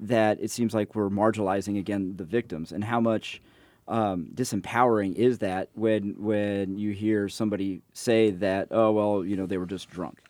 [0.00, 3.40] that it seems like we're marginalizing again the victims, and how much
[3.86, 9.46] um, disempowering is that when when you hear somebody say that, oh well, you know,
[9.46, 10.20] they were just drunk,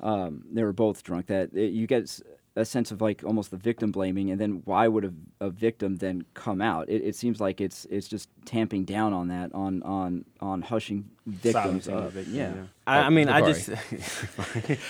[0.00, 1.26] um, they were both drunk.
[1.26, 2.20] That it, you get
[2.56, 5.96] a sense of like almost the victim blaming, and then why would a, a victim
[5.96, 6.88] then come out?
[6.88, 11.10] It, it seems like it's it's just tamping down on that, on on on hushing
[11.26, 12.12] victims the up.
[12.12, 12.52] victim, yeah.
[12.86, 13.70] I, I mean, I just,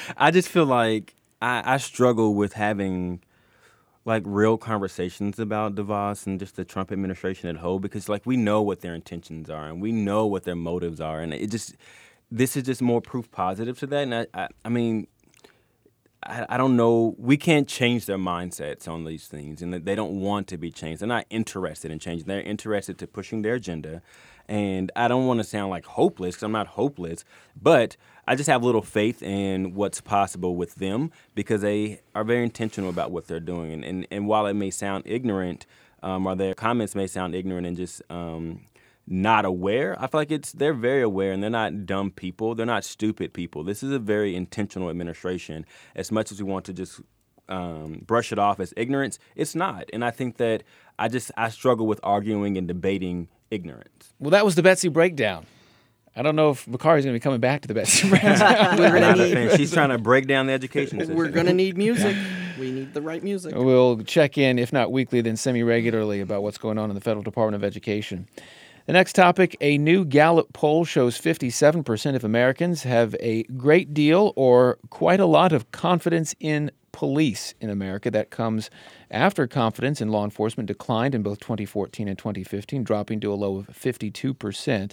[0.17, 3.21] I just feel like I, I struggle with having
[4.05, 8.37] like real conversations about DeVos and just the Trump administration at whole because like we
[8.37, 11.75] know what their intentions are and we know what their motives are and it just
[12.31, 15.07] this is just more proof positive to that and I I, I mean
[16.25, 17.15] I, I don't know.
[17.19, 21.01] We can't change their mindsets on these things, and they don't want to be changed.
[21.01, 22.27] They're not interested in changing.
[22.27, 24.03] They're interested to pushing their agenda,
[24.49, 27.25] and I don't want to sound like hopeless because I'm not hopeless,
[27.61, 32.45] but I just have little faith in what's possible with them because they are very
[32.45, 33.73] intentional about what they're doing.
[33.73, 35.67] And and, and while it may sound ignorant,
[36.03, 38.61] um, or their comments may sound ignorant and just um,
[39.07, 39.97] not aware.
[40.01, 42.55] I feel like it's they're very aware and they're not dumb people.
[42.55, 43.65] They're not stupid people.
[43.65, 45.67] This is a very intentional administration.
[45.95, 47.01] As much as we want to just
[47.49, 49.89] um, brush it off as ignorance, it's not.
[49.93, 50.63] And I think that
[50.99, 54.15] I just I struggle with arguing and debating ignorance.
[54.19, 55.47] Well, that was the Betsy breakdown.
[56.17, 58.79] I don't know if Bakari's going to be coming back to the Betsy breakdown.
[58.79, 59.57] We're gonna not need.
[59.57, 61.17] She's trying to break down the education system.
[61.17, 62.17] we're gonna need music.
[62.57, 63.53] We need the right music.
[63.57, 67.01] We'll check in, if not weekly, then semi regularly, about what's going on in the
[67.01, 68.29] Federal Department of Education.
[68.87, 74.35] The next topic a new Gallup poll shows 57% of Americans have a great deal
[74.37, 78.11] or quite a lot of confidence in police in America.
[78.11, 78.69] That comes
[79.11, 83.57] after confidence in law enforcement declined in both 2014 and 2015, dropping to a low
[83.57, 84.93] of 52%.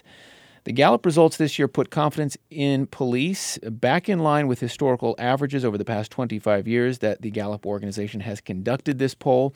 [0.63, 5.65] The Gallup results this year put confidence in police back in line with historical averages
[5.65, 9.53] over the past 25 years that the Gallup organization has conducted this poll.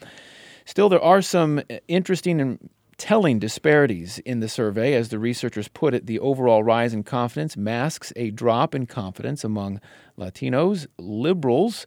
[0.66, 4.94] Still, there are some uh, interesting and telling disparities in the survey.
[4.94, 9.44] As the researchers put it, the overall rise in confidence masks a drop in confidence
[9.44, 9.82] among
[10.18, 11.86] Latinos, liberals,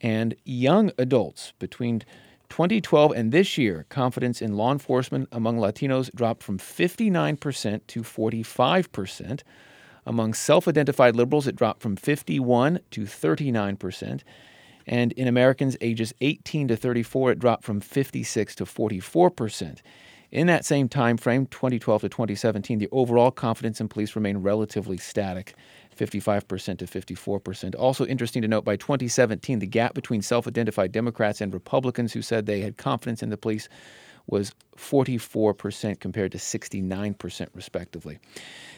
[0.00, 1.52] and young adults.
[1.58, 2.00] Between
[2.48, 9.42] 2012 and this year, confidence in law enforcement among Latinos dropped from 59% to 45%.
[10.06, 14.22] Among self identified liberals, it dropped from 51 to 39%.
[14.86, 19.80] And in Americans ages 18 to 34, it dropped from 56 to 44%.
[20.30, 24.98] In that same time frame, 2012 to 2017, the overall confidence in police remained relatively
[24.98, 25.54] static,
[25.96, 27.74] 55% to 54%.
[27.78, 32.44] Also interesting to note, by 2017, the gap between self-identified Democrats and Republicans who said
[32.44, 33.70] they had confidence in the police
[34.26, 38.18] was 44% compared to 69% respectively.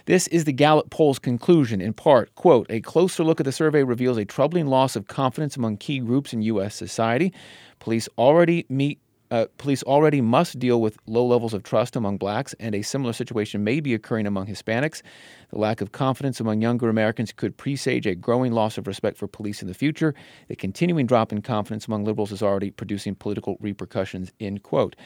[0.07, 3.83] This is the Gallup poll's conclusion in part, quote, a closer look at the survey
[3.83, 7.33] reveals a troubling loss of confidence among key groups in US society.
[7.81, 12.55] Police already meet uh, police already must deal with low levels of trust among blacks,
[12.59, 15.03] and a similar situation may be occurring among Hispanics.
[15.51, 19.29] The lack of confidence among younger Americans could presage a growing loss of respect for
[19.29, 20.15] police in the future.
[20.49, 24.33] The continuing drop in confidence among liberals is already producing political repercussions.
[24.41, 24.97] End quote.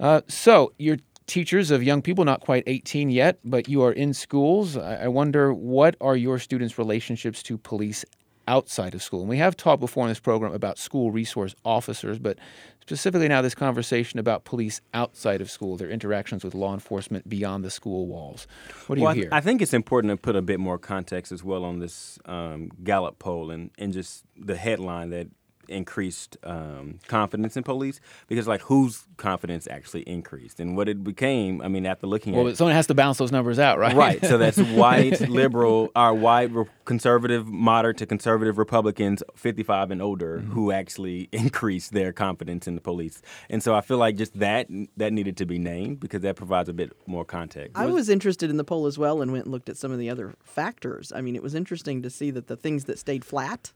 [0.00, 4.12] Uh, so, you're teachers of young people, not quite 18 yet, but you are in
[4.12, 4.76] schools.
[4.76, 8.04] I, I wonder what are your students' relationships to police
[8.46, 9.20] outside of school?
[9.20, 12.38] And we have talked before in this program about school resource officers, but
[12.80, 17.64] specifically now this conversation about police outside of school, their interactions with law enforcement beyond
[17.64, 18.46] the school walls.
[18.86, 19.28] What do well, you hear?
[19.32, 22.70] I think it's important to put a bit more context as well on this um,
[22.82, 25.28] Gallup poll and, and just the headline that
[25.68, 31.60] increased um, confidence in police because like whose confidence actually increased and what it became
[31.62, 33.94] i mean after looking at well, at someone has to balance those numbers out, right?
[33.94, 34.24] Right.
[34.24, 40.38] So that's white, liberal, or white, re- conservative, moderate to conservative Republicans, 55 and older,
[40.38, 40.52] Mm-hmm.
[40.52, 43.22] who actually increased their confidence in the police.
[43.50, 46.68] And so I feel like just that that needed to be named because that provides
[46.68, 47.72] a bit more context.
[47.76, 49.98] I was interested in the poll as well and went and looked at some of
[49.98, 51.12] the other factors.
[51.14, 53.72] I mean, it was interesting to see that the things that stayed flat,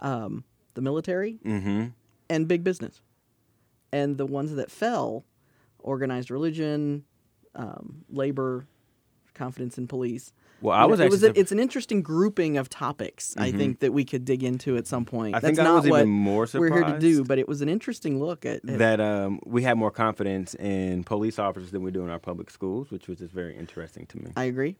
[0.00, 1.86] um, the military Mm-hmm.
[2.28, 3.00] and big business,
[3.92, 5.24] and the ones that fell,
[5.78, 7.04] organized religion,
[7.54, 8.66] um, labor,
[9.34, 10.32] confidence in police.
[10.60, 13.34] Well, I was it was a, it's an interesting grouping of topics.
[13.36, 15.34] I think that we could dig into at some point.
[15.34, 17.46] I That's think I not was what even more we're here to do, but it
[17.46, 21.70] was an interesting look at, at that um, we have more confidence in police officers
[21.70, 24.30] than we do in our public schools, which was just very interesting to me.
[24.36, 24.76] I agree.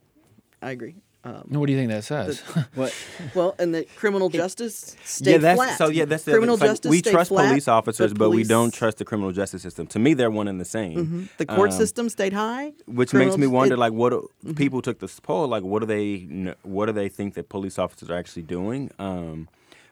[0.62, 0.94] I agree.
[1.24, 2.40] Um, What do you think that says?
[2.74, 2.94] What?
[3.34, 5.78] well, and the criminal justice stayed yeah, that's flat.
[5.78, 5.88] so.
[5.88, 8.44] Yeah, that's the criminal other, it's like, we stayed trust flat, police officers, but, we
[8.44, 9.86] don't trust the criminal justice system.
[9.88, 11.06] To me, they're one and the same.
[11.06, 11.28] Mhm.
[11.38, 14.54] The court Um, system stayed high, which makes me wonder it- like what do- Mm-hmm.
[14.54, 18.10] people took this poll like what do they what do they think that police officers
[18.10, 19.48] are actually doing um,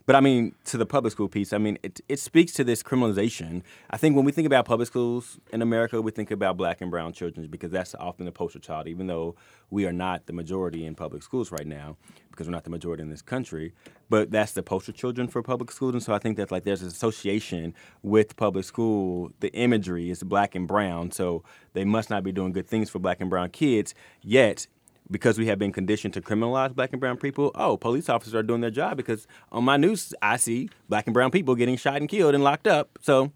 [0.07, 2.83] but I mean, to the public school piece, I mean, it, it speaks to this
[2.83, 3.62] criminalization.
[3.91, 6.91] I think when we think about public schools in America, we think about black and
[6.91, 9.37] brown children because that's often the poster child, even though
[9.71, 11.97] we are not the majority in public schools right now
[12.31, 13.73] because we're not the majority in this country.
[14.09, 15.95] But that's the poster children for public schools.
[15.95, 19.31] And so I think that like there's an association with public school.
[19.41, 21.12] The imagery is black and brown.
[21.12, 23.95] So they must not be doing good things for black and brown kids.
[24.23, 24.67] Yet
[25.12, 28.42] because we have been conditioned to criminalize black and brown people, oh, police officers are
[28.42, 31.96] doing their job because on my news I see black and brown people getting shot
[31.96, 32.98] and killed and locked up.
[33.01, 33.33] So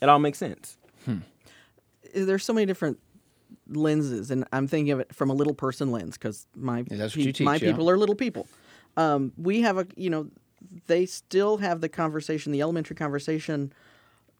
[0.00, 0.78] it all makes sense.
[2.14, 3.00] There's so many different
[3.68, 7.16] lenses, and I'm thinking of it from a little person lens because my Yeah, that's
[7.16, 7.70] what you my yeah.
[7.70, 8.46] people are little people.
[8.96, 10.28] Um, we have a you know
[10.86, 13.72] they still have the conversation, the elementary conversation.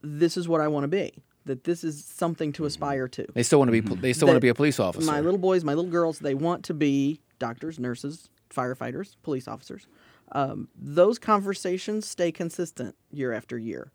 [0.02, 1.14] This is what I want to be.
[1.46, 3.26] That this is something to aspire to.
[3.34, 3.82] They still want to be.
[3.82, 5.04] pol- They still want to be a police officer.
[5.06, 9.86] My little boys, my little girls, they want to be doctors, nurses, firefighters, police officers.
[10.32, 13.92] Um, those conversations stay consistent year after year.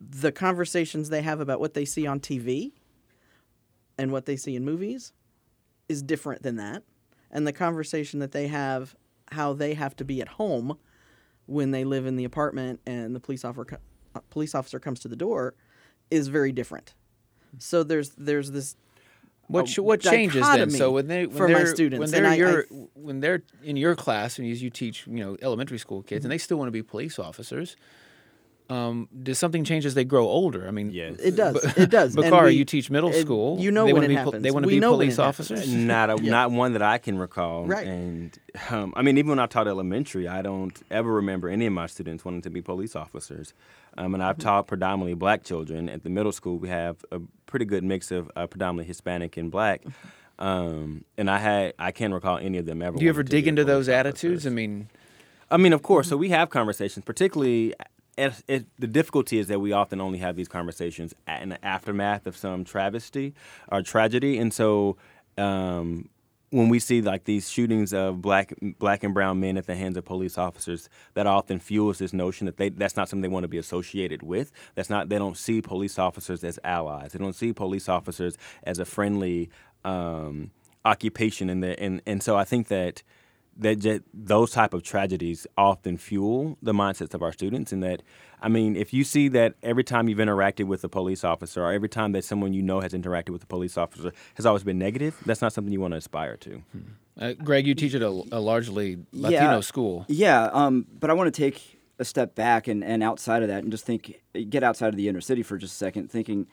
[0.00, 2.72] The conversations they have about what they see on TV
[3.98, 5.12] and what they see in movies
[5.88, 6.84] is different than that.
[7.32, 8.94] And the conversation that they have,
[9.32, 10.78] how they have to be at home
[11.46, 13.80] when they live in the apartment and the police officer,
[14.14, 15.54] uh, police officer comes to the door,
[16.10, 16.94] is very different.
[17.58, 18.76] So there's there's this
[19.48, 20.70] What ch- what changes then?
[20.78, 22.36] So when they when for they're, students, when they're I-
[22.72, 26.24] I- when they're in your class and you, you teach you know elementary school kids
[26.24, 27.76] and they still want to be police officers.
[28.68, 30.66] Um, does something change as they grow older?
[30.66, 31.16] I mean, Yes.
[31.20, 31.56] It does.
[31.76, 32.16] It does.
[32.16, 33.58] And Bakari, we- you teach middle and school.
[33.60, 34.42] you know they when wanna it be, pol- happens.
[34.42, 35.50] They want to be know police it happens.
[35.52, 35.72] officers.
[35.72, 37.64] not a, not one that I can recall.
[37.66, 37.86] Right.
[37.86, 38.36] And
[38.70, 41.86] um, I mean, even when I taught elementary, I don't ever remember any of my
[41.86, 43.54] students wanting to be police officers.
[43.98, 44.30] Um, and Mm-hmm.
[44.30, 45.88] I've taught predominantly black children.
[45.88, 49.50] At the middle school, we have a pretty good mix of uh, predominantly Hispanic and
[49.50, 49.82] black.
[50.38, 52.98] Um, and I had I can't recall any of them ever.
[52.98, 54.42] Do you ever dig into police those attitudes?
[54.44, 54.46] officers.
[54.52, 54.88] I mean,
[55.50, 56.08] I mean, of course.
[56.08, 57.74] So we have conversations, particularly.
[58.16, 62.26] It, it, the difficulty is that we often only have these conversations in the aftermath
[62.26, 63.34] of some travesty
[63.70, 64.96] or tragedy, and so
[65.36, 66.08] um,
[66.50, 69.96] when we see like these shootings of black black and brown men at the hands
[69.96, 73.44] of police officers, that often fuels this notion that they that's not something they want
[73.44, 74.52] to be associated with.
[74.74, 77.12] That's not they don't see police officers as allies.
[77.12, 79.50] They don't see police officers as a friendly
[79.84, 80.52] um,
[80.84, 83.02] occupation, and the and and so I think that
[83.58, 88.02] that ju- those type of tragedies often fuel the mindsets of our students and that
[88.42, 91.72] i mean if you see that every time you've interacted with a police officer or
[91.72, 94.78] every time that someone you know has interacted with a police officer has always been
[94.78, 96.62] negative that's not something you want to aspire to.
[97.18, 100.04] Uh, Greg, you teach at a, a largely Latino school.
[100.08, 103.62] Yeah, um, but I want to take a step back and, and outside of that
[103.62, 106.46] and just think, get outside of the inner city for just a second, thinking,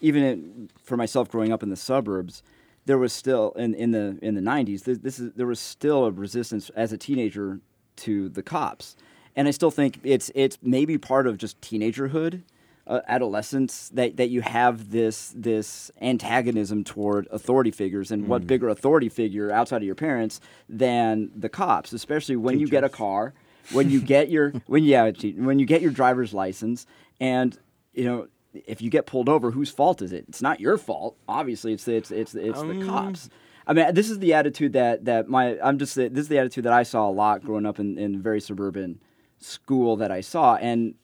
[0.00, 2.42] even in, for myself growing up in the suburbs,
[2.88, 6.06] there was still in, in the in the 90s this, this is there was still
[6.06, 7.60] a resistance as a teenager
[7.96, 8.96] to the cops.
[9.36, 12.42] And i still think it's it's maybe part of just teenagerhood
[12.86, 18.70] uh, adolescence that, that you have this this antagonism toward authority figures and what bigger
[18.70, 23.34] authority figure outside of your parents than the cops especially when you get a car
[23.72, 26.86] when you get your when yeah when you get your driver's license
[27.20, 27.58] and
[27.92, 30.24] you know if you get pulled over whose fault is it?
[30.28, 31.16] It's not your fault.
[31.28, 33.30] Obviously it's it's it's it's the cops.
[33.66, 36.64] I mean, this is the attitude that, that my I'm just this is the attitude
[36.64, 39.00] that I saw a lot growing up in, in a very suburban
[39.38, 40.94] school that I saw, and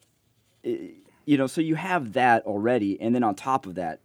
[0.63, 0.89] eh,
[1.25, 3.99] you know, so you have that already, and then on top of that,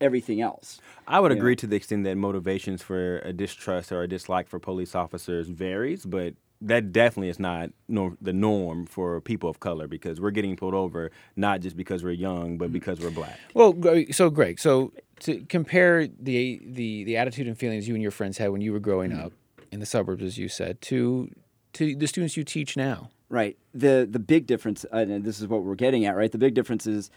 [0.00, 0.80] everything else.
[1.06, 4.58] i would agree to the extent that motivations for a distrust or a dislike for
[4.58, 9.86] police officers varies but that definitely is not nor- the norm for people of color
[9.88, 13.72] because we're getting pulled over not just because we're young but because we're black Well,
[13.72, 18.10] Gre- so Greg, so to compare the the the attitude and feelings you and your
[18.10, 19.32] friends had when you were growing up
[19.72, 21.30] in the suburbs, as you said, to
[21.74, 23.10] to the students you teach now.
[23.28, 23.56] Right.
[23.72, 26.32] The the big difference, and this is what we're getting at, right?
[26.32, 27.10] The big difference is,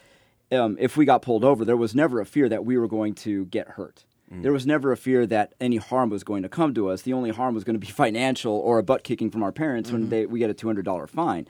[0.51, 3.15] um, if we got pulled over, there was never a fear that we were going
[3.15, 4.05] to get hurt.
[4.31, 7.03] There was never a fear that any harm was going to come to us.
[7.03, 9.91] The only harm was going to be financial or a butt kicking from our parents
[9.91, 10.09] when mm-hmm.
[10.09, 11.47] they we get a two hundred dollar fine.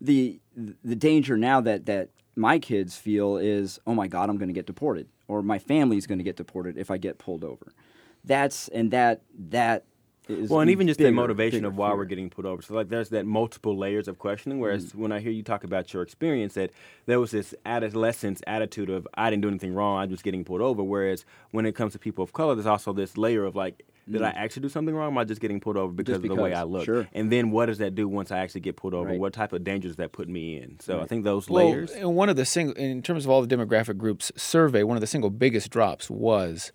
[0.00, 0.40] The
[0.84, 4.54] the danger now that that my kids feel is, oh my God, I'm going to
[4.54, 7.72] get deported, or my family's going to get deported if I get pulled over.
[8.24, 9.84] That's and that that
[10.28, 12.60] Well, and even just the motivation bigger of why we're getting pulled over.
[12.60, 14.58] So, like, there's that multiple layers of questioning.
[14.58, 15.02] Whereas mm-hmm.
[15.02, 16.70] when I hear you talk about your experience, that
[17.06, 20.62] there was this adolescence attitude of I didn't do anything wrong, I'm just getting pulled
[20.62, 20.82] over.
[20.82, 24.22] Whereas when it comes to people of color, there's also this layer of like, did
[24.22, 24.36] I mm.
[24.36, 25.10] actually do something wrong?
[25.10, 26.84] Am I just getting pulled over because, of the way I look?
[26.84, 27.08] sure.
[27.12, 29.10] And then what does that do once I actually get pulled over?
[29.10, 29.18] Right.
[29.18, 30.78] What type of dangers does that put me in?
[30.80, 31.90] So I think those Well, layers.
[31.90, 35.00] and one of the single, in terms of all the demographic groups survey, one of
[35.00, 36.72] the single biggest drops was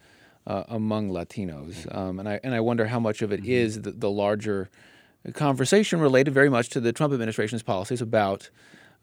[0.47, 3.91] uh, among Latinos, um, and I and I wonder how much of it is the,
[3.91, 4.69] the larger
[5.33, 8.49] conversation related very much to the Trump administration's policies about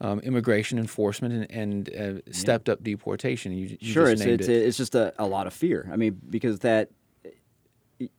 [0.00, 3.52] um, immigration enforcement and, and uh, stepped up deportation.
[3.52, 4.66] You, you sure, just it's it's, it.
[4.66, 5.88] it's just a, a lot of fear.
[5.92, 6.90] I mean, because that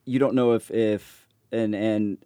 [0.06, 2.18] you don't know if if and and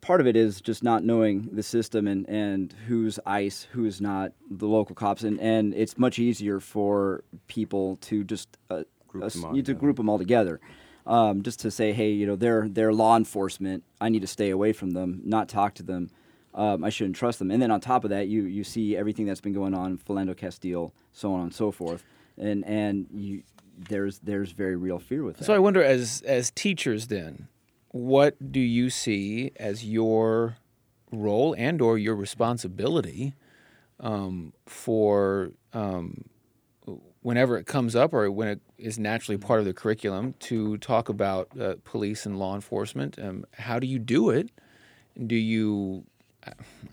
[0.00, 4.32] part of it is just not knowing the system and and who's ICE, who's not
[4.50, 9.44] the local cops, and and it's much easier for people to just uh, Group them
[9.44, 10.60] all you need to group them all together.
[11.06, 13.82] Um, just to say, hey, you know, they're they're law enforcement.
[14.00, 16.10] I need to stay away from them, not talk to them.
[16.54, 17.50] Um, I shouldn't trust them.
[17.50, 20.36] And then on top of that, you you see everything that's been going on, Philando
[20.36, 22.04] Castile, so on and so forth,
[22.38, 23.42] and and you
[23.76, 25.44] there's there's very real fear with that.
[25.44, 27.48] So I wonder, as as teachers, then,
[27.88, 30.56] what do you see as your
[31.12, 33.34] role and or your responsibility
[33.98, 36.24] um, for um,
[37.22, 41.08] whenever it comes up or when it is naturally part of the curriculum to talk
[41.08, 43.18] about uh, police and law enforcement?
[43.18, 44.50] Um, how do you do it?
[45.26, 46.04] Do you?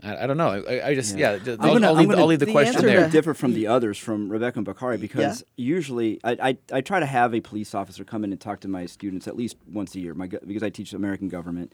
[0.03, 0.49] I, I don't know.
[0.67, 1.34] I, I just yeah.
[1.45, 3.05] I'm I'll, gonna- I'll leave, gonna- I'll leave the, the question I'm answer there.
[3.05, 6.99] to differ from the others, from Rebecca and Bakari, because usually I, I, I try
[6.99, 9.95] to have a police officer come in and talk to my students at least once
[9.95, 11.71] a year my, because I teach American government.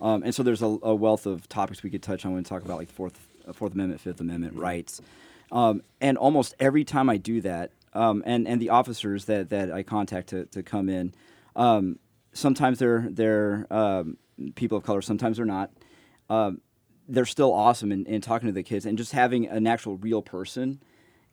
[0.00, 2.44] Um, and so there's a, a wealth of topics we could touch on when we
[2.44, 5.00] talk about like Fourth, uh, Fourth Amendment, Fifth Amendment rights.
[5.52, 9.70] Um, and almost every time I do that, um, and, and the officers that, that
[9.70, 11.14] I contact to, to come in,
[11.56, 11.98] um,
[12.32, 14.16] sometimes they're, they're um,
[14.54, 15.70] people of color, sometimes they're not.
[16.30, 16.60] Um,
[17.08, 20.22] they're still awesome in, in talking to the kids and just having an actual real
[20.22, 20.80] person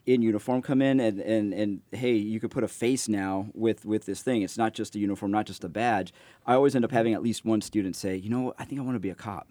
[0.05, 3.85] in uniform come in and, and, and hey, you could put a face now with,
[3.85, 4.41] with this thing.
[4.41, 6.11] It's not just a uniform, not just a badge.
[6.45, 8.83] I always end up having at least one student say, you know, I think I
[8.83, 9.47] want to be a cop.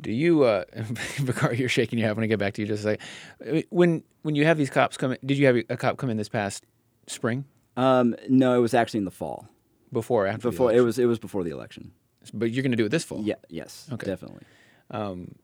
[0.00, 0.64] Do you, uh,
[1.24, 2.98] Bakari, you're shaking your head when I get back to you just a
[3.40, 3.64] second.
[3.70, 6.16] When, when you have these cops come in, did you have a cop come in
[6.16, 6.64] this past
[7.06, 7.44] spring?
[7.76, 9.48] Um, no, it was actually in the fall.
[9.92, 10.42] Before or after?
[10.42, 11.92] the Before it was it was before the election.
[12.32, 13.20] But you're going to do it this fall?
[13.22, 14.06] Yeah, yes, Okay.
[14.06, 14.42] definitely.
[14.90, 15.36] Um,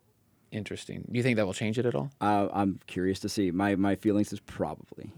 [0.50, 1.04] interesting.
[1.10, 2.10] Do you think that will change it at all?
[2.20, 3.50] Uh, I'm curious to see.
[3.52, 5.12] My my feelings is probably.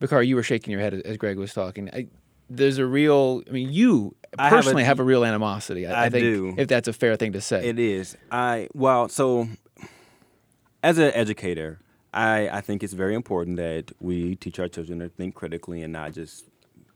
[0.00, 1.88] Bakari, you were shaking your head as- as Greg was talking.
[1.92, 2.08] I,
[2.48, 5.86] there's a real, I mean, you I have a- personally have a, real animosity.
[5.86, 6.54] I, I think do.
[6.58, 7.66] if that's a fair thing to say.
[7.68, 8.16] It is.
[8.30, 9.48] I well, so
[10.82, 11.80] as an educator,
[12.12, 15.92] I I think it's very important that we teach our children to think critically and
[15.92, 16.44] not just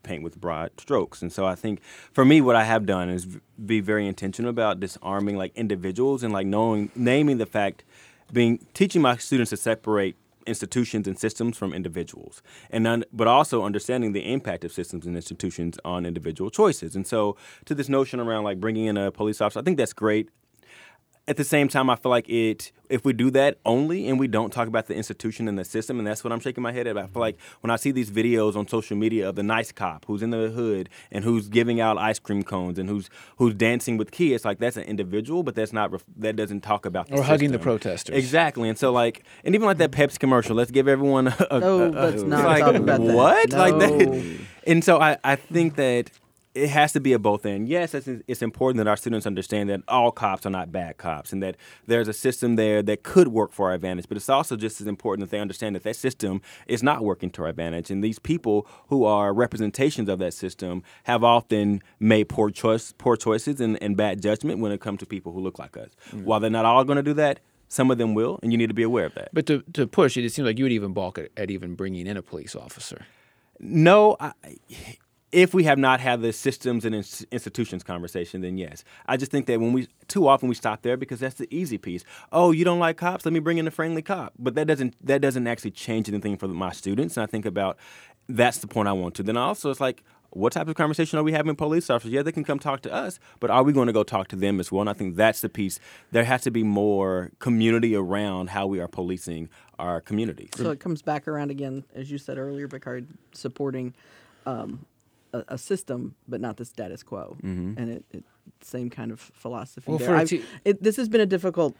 [0.02, 1.20] paint with broad strokes.
[1.22, 1.82] And so I think
[2.12, 6.22] for me, what I have done is v- be very intentional about disarming like individuals
[6.22, 7.84] and like knowing naming the fact,
[8.32, 10.16] being teaching my students to separate
[10.46, 12.42] institutions and systems from individuals.
[12.70, 16.96] And un- but also understanding the impact of systems and institutions on individual choices.
[16.96, 19.92] And so to this notion around like bringing in a police officer i think that's
[19.92, 20.30] great
[21.28, 22.72] at the same time, I feel like it.
[22.88, 25.98] If we do that only and we don't talk about the institution and the system,
[25.98, 26.98] and that's what I'm shaking my head at.
[26.98, 30.06] I feel like when I see these videos on social media of the nice cop
[30.06, 33.96] who's in the hood and who's giving out ice cream cones and who's who's dancing
[33.96, 37.22] with kids, like that's an individual, but that's not that doesn't talk about the Or
[37.22, 38.16] hugging the protesters.
[38.16, 40.56] Exactly, and so like, and even like that Pepsi commercial.
[40.56, 43.14] Let's give everyone a, a, No, a- a- let's not like, talk about that.
[43.14, 44.36] what like that.
[44.66, 46.10] And so I, I think that
[46.54, 47.68] it has to be a both end.
[47.68, 51.32] Yes, it's, it's important that our students understand that all cops are not bad cops
[51.32, 54.08] and that there's a system there that could work for our advantage.
[54.08, 57.30] But it's also just as important that they understand that that system is not working
[57.30, 57.90] to our advantage.
[57.90, 63.16] And these people who are representations of that system have often made poor choice, poor
[63.16, 65.90] choices and, and bad judgment when it comes to people who look like us.
[66.10, 66.24] Mm.
[66.24, 68.66] While they're not all going to do that, some of them will, and you need
[68.66, 69.28] to be aware of that.
[69.32, 71.76] But to, to push it, it seems like you would even balk at, at even
[71.76, 73.06] bringing in a police officer.
[73.60, 74.32] No, I,
[75.32, 78.84] if we have not had the systems and ins- institutions conversation, then yes.
[79.06, 81.78] I just think that when we too often we stop there because that's the easy
[81.78, 82.04] piece.
[82.32, 83.24] Oh, you don't like cops?
[83.24, 84.32] Let me bring in a friendly cop.
[84.38, 87.16] But that doesn't that doesn't actually change anything for my students.
[87.16, 87.78] And I think about
[88.28, 89.22] that's the point I want to.
[89.22, 90.02] Then also it's like.
[90.32, 92.12] What type of conversation are we having with police officers?
[92.12, 94.36] Yeah, they can come talk to us, but are we going to go talk to
[94.36, 94.82] them as well?
[94.82, 95.80] And I think that's the piece.
[96.12, 99.48] There has to be more community around how we are policing
[99.80, 100.50] our communities.
[100.54, 103.92] So it comes back around again, as you said earlier, Bakari, supporting
[104.46, 104.86] um,
[105.32, 107.36] a, a system, but not the status quo.
[107.42, 107.74] Mm-hmm.
[107.78, 108.24] And it, it
[108.62, 110.08] same kind of philosophy Well, there.
[110.08, 111.76] for a I've- te- it, this has been a difficult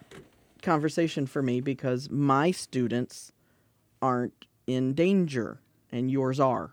[0.62, 3.32] conversation for me because my students
[4.02, 6.72] aren't in danger, and yours are.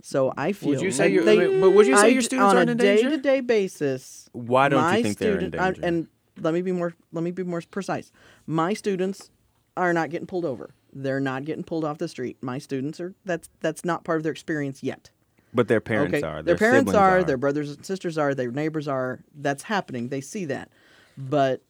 [0.00, 2.22] So I feel Would you say like your- they- but would you say I your
[2.22, 3.10] students on aren't a in danger?
[3.10, 4.28] day-to-day basis?
[4.32, 5.86] Why don't you my think they're in student- I- danger?
[5.86, 6.08] and
[6.40, 8.10] let me be more let me be more precise.
[8.46, 9.30] My students
[9.76, 10.70] are not getting pulled over.
[10.92, 12.36] They're not getting pulled off the street.
[12.42, 15.10] My students are that's that's not part of their experience yet.
[15.54, 16.42] But their parents okay, are.
[16.42, 17.24] their, parents are, are.
[17.24, 19.20] their brothers and sisters are, their neighbors are.
[19.34, 20.08] That's happening.
[20.08, 20.70] They see that,
[21.16, 21.62] but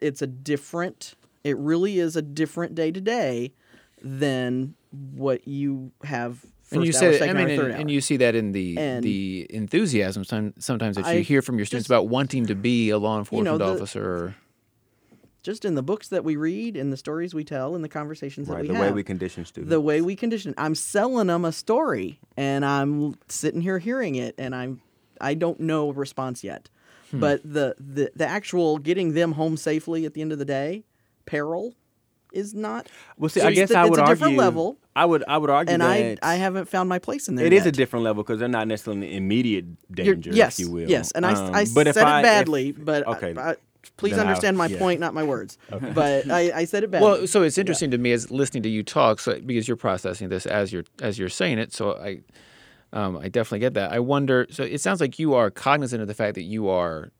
[0.00, 1.14] it's a different.
[1.42, 3.52] It really is a different day to day
[4.02, 8.34] than what you have and you hour, say, I mean, and, and you see that
[8.34, 12.08] in the And- the enthusiasm sometimes that I you hear from your students just- about
[12.08, 14.36] wanting to be a law enforcement the- officer.
[15.40, 17.88] Or, just in the books that we read, in the stories we tell, in the
[17.88, 18.82] conversations that Right, we the have.
[18.84, 19.70] The way we condition students.
[19.70, 20.54] the way we condition.
[20.58, 24.80] I'm selling them a story, and I'm sitting here hearing it, and I'm
[25.20, 26.68] I don't know a response yet.
[27.10, 27.20] Hmm.
[27.20, 30.84] But the, the the actual getting them home safely at the end of the day,
[31.26, 31.74] peril,
[32.32, 32.88] is not.
[33.18, 34.14] well, see, So I it's guess the- I it's would a argue.
[34.14, 37.28] different level, I would, I would argue and I that I haven't found my place
[37.28, 37.44] in there.
[37.46, 39.64] It is a different level because they're not necessarily in immediate
[39.96, 40.88] You're- danger, yes, if you will.
[40.88, 43.34] yes, and I, Um, I but if said I- it if- badly, but I- okay,
[43.36, 43.56] I-
[43.96, 44.78] please then I'll- understand my yeah.
[44.78, 45.58] point, not my words.
[45.94, 47.06] But I, I said it badly.
[47.08, 50.28] well, so it's interesting to me as listening to you talk, so because you're processing
[50.28, 51.72] this as you're as you're saying it.
[51.72, 52.20] So I,
[52.92, 53.92] um, I definitely get that.
[53.92, 54.46] I wonder.
[54.50, 57.10] So it sounds like you are cognizant of the fact that you are.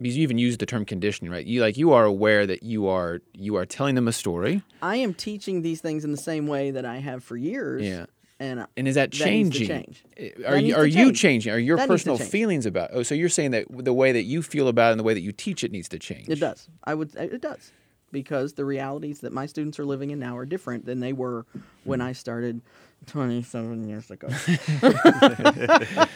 [0.00, 1.46] Because you even use the term conditioning, right?
[1.46, 4.96] You like you are aware that you are you are telling them a story, I
[4.96, 7.82] am teaching these things in the same way that I have for years.
[7.82, 8.06] Yeah.
[8.40, 9.66] And and is that That changing?
[9.68, 10.04] change.
[10.18, 11.52] Uh, Are That you are you changing?
[11.52, 12.90] Are your That personal feelings about?
[12.92, 15.14] Oh, so you're saying that the way that you feel about it and the way
[15.14, 16.28] that you teach it needs to change.
[16.28, 16.68] It does.
[16.84, 17.14] I would.
[17.16, 17.72] It does
[18.12, 21.46] because the realities that my students are living in now are different than they were
[21.82, 22.60] when I started
[23.06, 24.28] 27 years ago.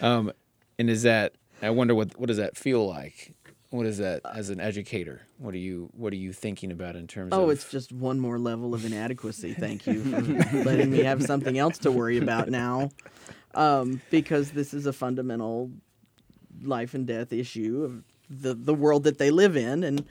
[0.00, 0.32] Um,
[0.78, 1.34] and is that?
[1.62, 3.32] I wonder what what does that feel like?
[3.76, 5.20] What is that as an educator?
[5.38, 7.38] What are you What are you thinking about in terms of?
[7.38, 9.52] oh, it's just one more level of inadequacy.
[9.52, 12.90] Thank you for letting me have something else to worry about now,
[13.54, 15.70] um, because this is a fundamental
[16.62, 20.04] life and death issue of the the world that they live in, and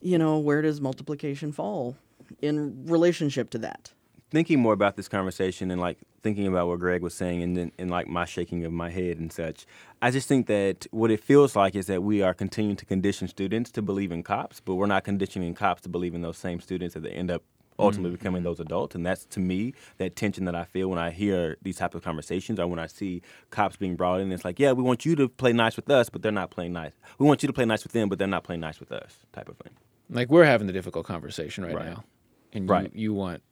[0.00, 1.96] you know where does multiplication fall
[2.42, 3.92] in relationship to that?
[4.30, 7.70] thinking more about this conversation and like thinking about what Greg was saying and then
[7.78, 9.66] and like my shaking of my head and such,
[10.02, 13.28] I just think that what it feels like is that we are continuing to condition
[13.28, 16.60] students to believe in cops, but we're not conditioning cops to believe in those same
[16.60, 17.42] students that they end up
[17.78, 18.18] ultimately mm-hmm.
[18.18, 18.94] becoming those adults.
[18.94, 22.02] And that's to me that tension that I feel when I hear these type of
[22.02, 23.20] conversations or when I see
[23.50, 24.32] cops being brought in.
[24.32, 26.72] It's like, yeah, we want you to play nice with us, but they're not playing
[26.72, 26.92] nice.
[27.18, 29.18] We want you to play nice with them, but they're not playing nice with us,
[29.32, 29.72] type of thing.
[30.10, 31.86] like we're having the difficult conversation right, Right.
[31.86, 32.04] now,
[32.52, 32.90] and Right.
[32.94, 33.42] you, you want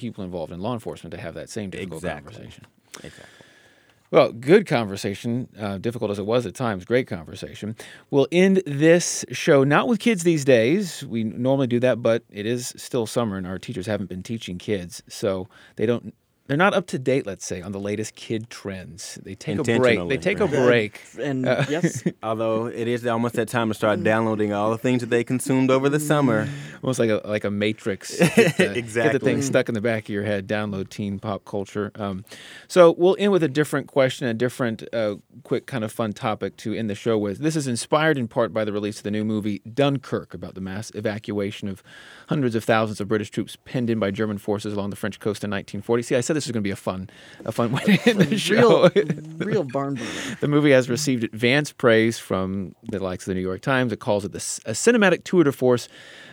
[0.00, 2.32] people involved in law enforcement to have that same difficult Exactly.
[2.32, 2.66] conversation.
[3.04, 3.24] Exactly.
[4.10, 7.76] Well, good conversation, uh, difficult as it was at times, great conversation.
[8.10, 11.04] We'll end this show not with kids these days.
[11.06, 14.58] We normally do that, but it is still summer and our teachers haven't been teaching
[14.58, 15.00] kids.
[15.08, 15.46] So
[15.76, 16.12] they don't,
[16.50, 19.20] they're not up to date, let's say, on the latest kid trends.
[19.22, 19.80] They take a break.
[19.82, 21.00] They Intentionally, take a break.
[21.16, 25.00] And Uh, yes, Although it is almost that time to start downloading all the things
[25.00, 26.48] that they consumed over the summer.
[26.82, 28.18] Almost like a like a matrix.
[28.34, 30.48] Get the, Get the thing stuck in the back of your head.
[30.48, 31.92] Download teen pop culture.
[31.94, 32.24] Um,
[32.66, 36.56] so we'll end with a different question, a different, uh, quick kind of fun topic
[36.56, 37.38] to end the show with.
[37.38, 40.60] This is inspired in part by the release of the new movie Dunkirk about the
[40.60, 41.84] mass evacuation of
[42.26, 45.44] hundreds of thousands of British troops penned in by German forces along the French coast
[45.44, 46.02] in 1940.
[46.02, 47.10] See, I said this is going to be a fun,
[47.44, 48.88] a fun way to end the show.
[48.88, 49.06] real,
[49.38, 50.36] real barn burner.
[50.40, 53.92] The movie has received advanced praise from the likes of the New York Times.
[53.92, 55.88] It calls it the, a cinematic tour de force.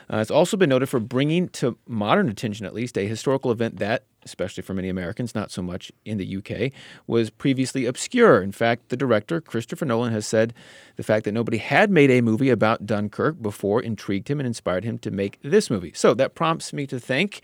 [0.10, 3.78] Uh, it's also been noted for bringing to modern attention, at least, a historical event
[3.80, 6.72] that, especially for many Americans, not so much in the UK,
[7.08, 8.42] was previously obscure.
[8.42, 10.54] In fact, the director, Christopher Nolan, has said
[10.96, 14.86] the fact that nobody had made a movie about Dunkirk before intrigued him and inspired
[14.86, 15.92] him to make this movie.
[15.94, 17.42] So that prompts me to think.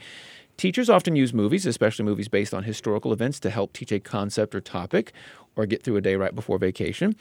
[0.57, 4.53] Teachers often use movies, especially movies based on historical events, to help teach a concept
[4.53, 5.13] or topic
[5.55, 7.15] or get through a day right before vacation.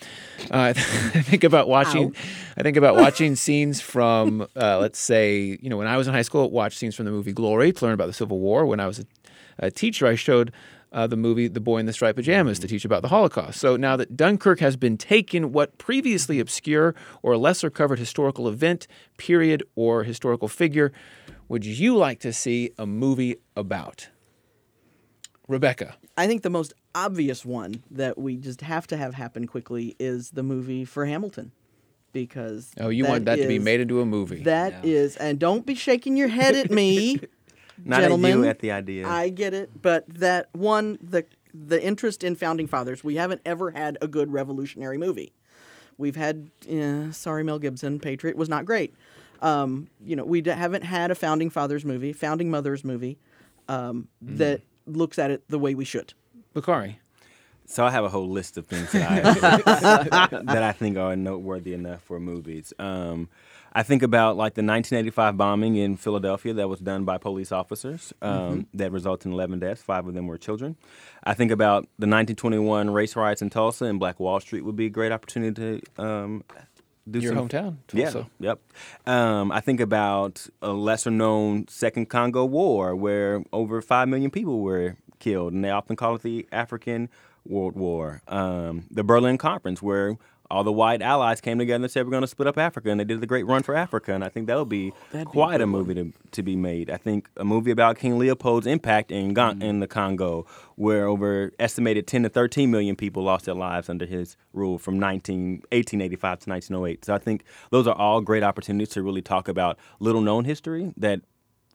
[0.51, 2.15] Uh, I think about watching.
[2.57, 6.15] I think about watching scenes from, uh, let's say, you know, when I was in
[6.15, 8.67] high school, watch scenes from the movie Glory to learn about the Civil War.
[8.67, 9.05] When I was a,
[9.59, 10.53] a teacher, I showed
[10.93, 13.59] uh, the movie The Boy in the Striped Pajamas to teach about the Holocaust.
[13.59, 18.87] So now that Dunkirk has been taken, what previously obscure or lesser covered historical event,
[19.17, 20.93] period, or historical figure
[21.53, 24.09] would you like to see a movie about?
[25.49, 25.97] Rebecca.
[26.17, 30.31] I think the most obvious one that we just have to have happen quickly is
[30.31, 31.53] the movie for Hamilton,
[32.15, 34.43] because Oh, you want that to be made into a movie.
[34.45, 37.21] That is, and don't be shaking your head at me,
[37.85, 38.31] Not gentlemen.
[38.33, 39.07] at you at the idea.
[39.07, 43.73] I get it, but that one, the the interest in founding fathers, we haven't ever
[43.73, 45.35] had a good revolutionary movie.
[45.99, 48.95] We've had, eh, sorry, Mel Gibson, Patriot was not great.
[49.43, 53.19] Um, you know, we d- haven't had a founding fathers movie, founding mothers movie
[53.69, 54.39] um, Mm.
[54.39, 56.15] that looks at it the way we should.
[56.55, 56.99] Bakari.
[57.67, 61.75] So I have a whole list of things that I that I think are noteworthy
[61.75, 62.73] enough for movies.
[62.79, 63.29] Um,
[63.75, 68.13] I think about like the 1985 bombing in Philadelphia that was done by police officers
[68.21, 69.81] um, that resulted in 11 deaths.
[69.81, 70.77] Five of them were children.
[71.25, 74.87] I think about the 1921 race riots in Tulsa and Black Wall Street would be
[74.87, 76.45] a great opportunity to um,
[77.11, 78.11] do Your some hometown, Yeah.
[78.11, 78.31] Tulsa.
[78.41, 78.61] Yep.
[79.07, 84.61] Um, I think about a lesser known Second Congo War where over 5 million people
[84.61, 87.09] were killed, and they often call it the African
[87.45, 88.23] World War.
[88.29, 90.17] Um, the Berlin Conference, where
[90.53, 93.01] all the white allies came together and said we're going to split up Africa, and
[93.01, 94.93] they did the Great Run for Africa, and I think that'll be
[95.25, 96.91] quite a movie to, to be made.
[96.91, 99.63] I think a movie about King Leopold's impact in Ga- mm-hmm.
[99.63, 100.45] in the Congo,
[100.77, 104.99] where over estimated 10 to 13 million people lost their lives under his rule from
[104.99, 107.05] 19, 1885 to 1908.
[107.07, 110.93] So I think those are all great opportunities to really talk about little known history
[110.99, 111.23] that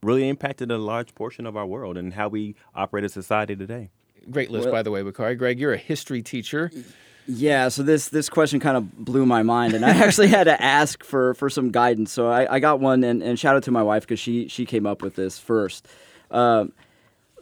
[0.04, 3.90] really impacted a large portion of our world and how we operate as society today.
[4.30, 5.34] Great list, Well- by the way, Bakari.
[5.34, 6.70] Greg, you're a history teacher.
[6.72, 6.84] Mm.
[7.30, 10.62] Yeah, so this this question kind of blew my mind, and I actually had to
[10.62, 12.12] ask for, for some guidance.
[12.12, 14.66] So I, I got one, and, and shout out to my wife because she she
[14.66, 15.88] came up with this first.
[16.32, 16.72] Um,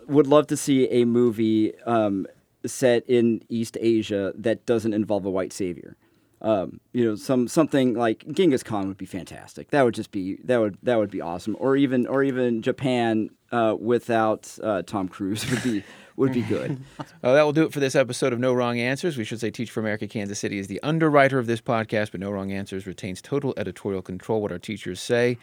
[0.08, 2.26] would love to see a movie um,
[2.66, 5.96] set in East Asia that doesn't involve a white savior.
[6.42, 9.72] Um, you know, some something like Genghis Khan would be fantastic.
[9.72, 11.56] That would just be that would that would be awesome.
[11.60, 15.84] Or even or even Japan uh, without uh, Tom Cruise would be
[16.18, 16.80] would be good.
[17.22, 19.18] That will do it for this episode of No Wrong Answers.
[19.18, 22.20] We should say Teach for America Kansas City is the underwriter of this podcast, but
[22.20, 25.38] No Wrong Answers retains total editorial control what our teachers say.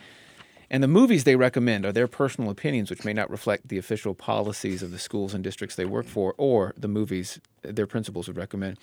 [0.73, 4.15] And the movies they recommend are their personal opinions, which may not reflect the official
[4.15, 8.39] policies of the schools and districts they work for or the movies their principals would
[8.39, 8.79] recommend.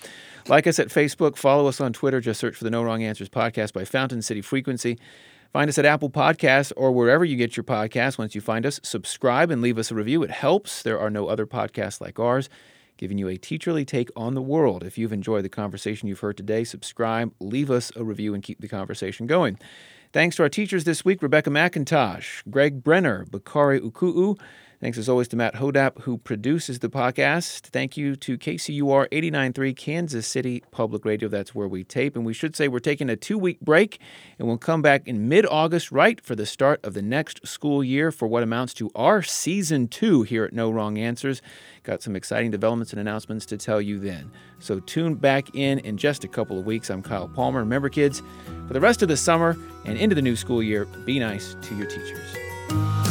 [0.47, 2.21] Like us at Facebook, follow us on Twitter.
[2.21, 4.99] Just search for the No Wrong Answers podcast by Fountain City Frequency.
[5.51, 8.19] Find us at Apple Podcasts or wherever you get your podcasts.
[8.19, 10.21] Once you find us, subscribe and leave us a review.
[10.21, 10.83] It helps.
[10.83, 12.49] There are no other podcasts like ours
[12.97, 14.83] giving you a teacherly take on the world.
[14.83, 18.59] If you've enjoyed the conversation you've heard today, subscribe, leave us a review, and keep
[18.59, 19.57] the conversation going.
[20.11, 24.39] Thanks to our teachers this week Rebecca McIntosh, Greg Brenner, Bakari Uku'u.
[24.81, 27.67] Thanks as always to Matt Hodapp, who produces the podcast.
[27.67, 31.27] Thank you to KCUR 89.3 Kansas City Public Radio.
[31.27, 32.15] That's where we tape.
[32.15, 33.99] And we should say we're taking a two week break
[34.37, 37.83] and we'll come back in mid August, right for the start of the next school
[37.83, 41.41] year for what amounts to our season two here at No Wrong Answers.
[41.83, 44.31] Got some exciting developments and announcements to tell you then.
[44.59, 46.89] So tune back in in just a couple of weeks.
[46.89, 47.59] I'm Kyle Palmer.
[47.59, 48.21] Remember, kids,
[48.65, 51.75] for the rest of the summer and into the new school year, be nice to
[51.75, 53.08] your teachers.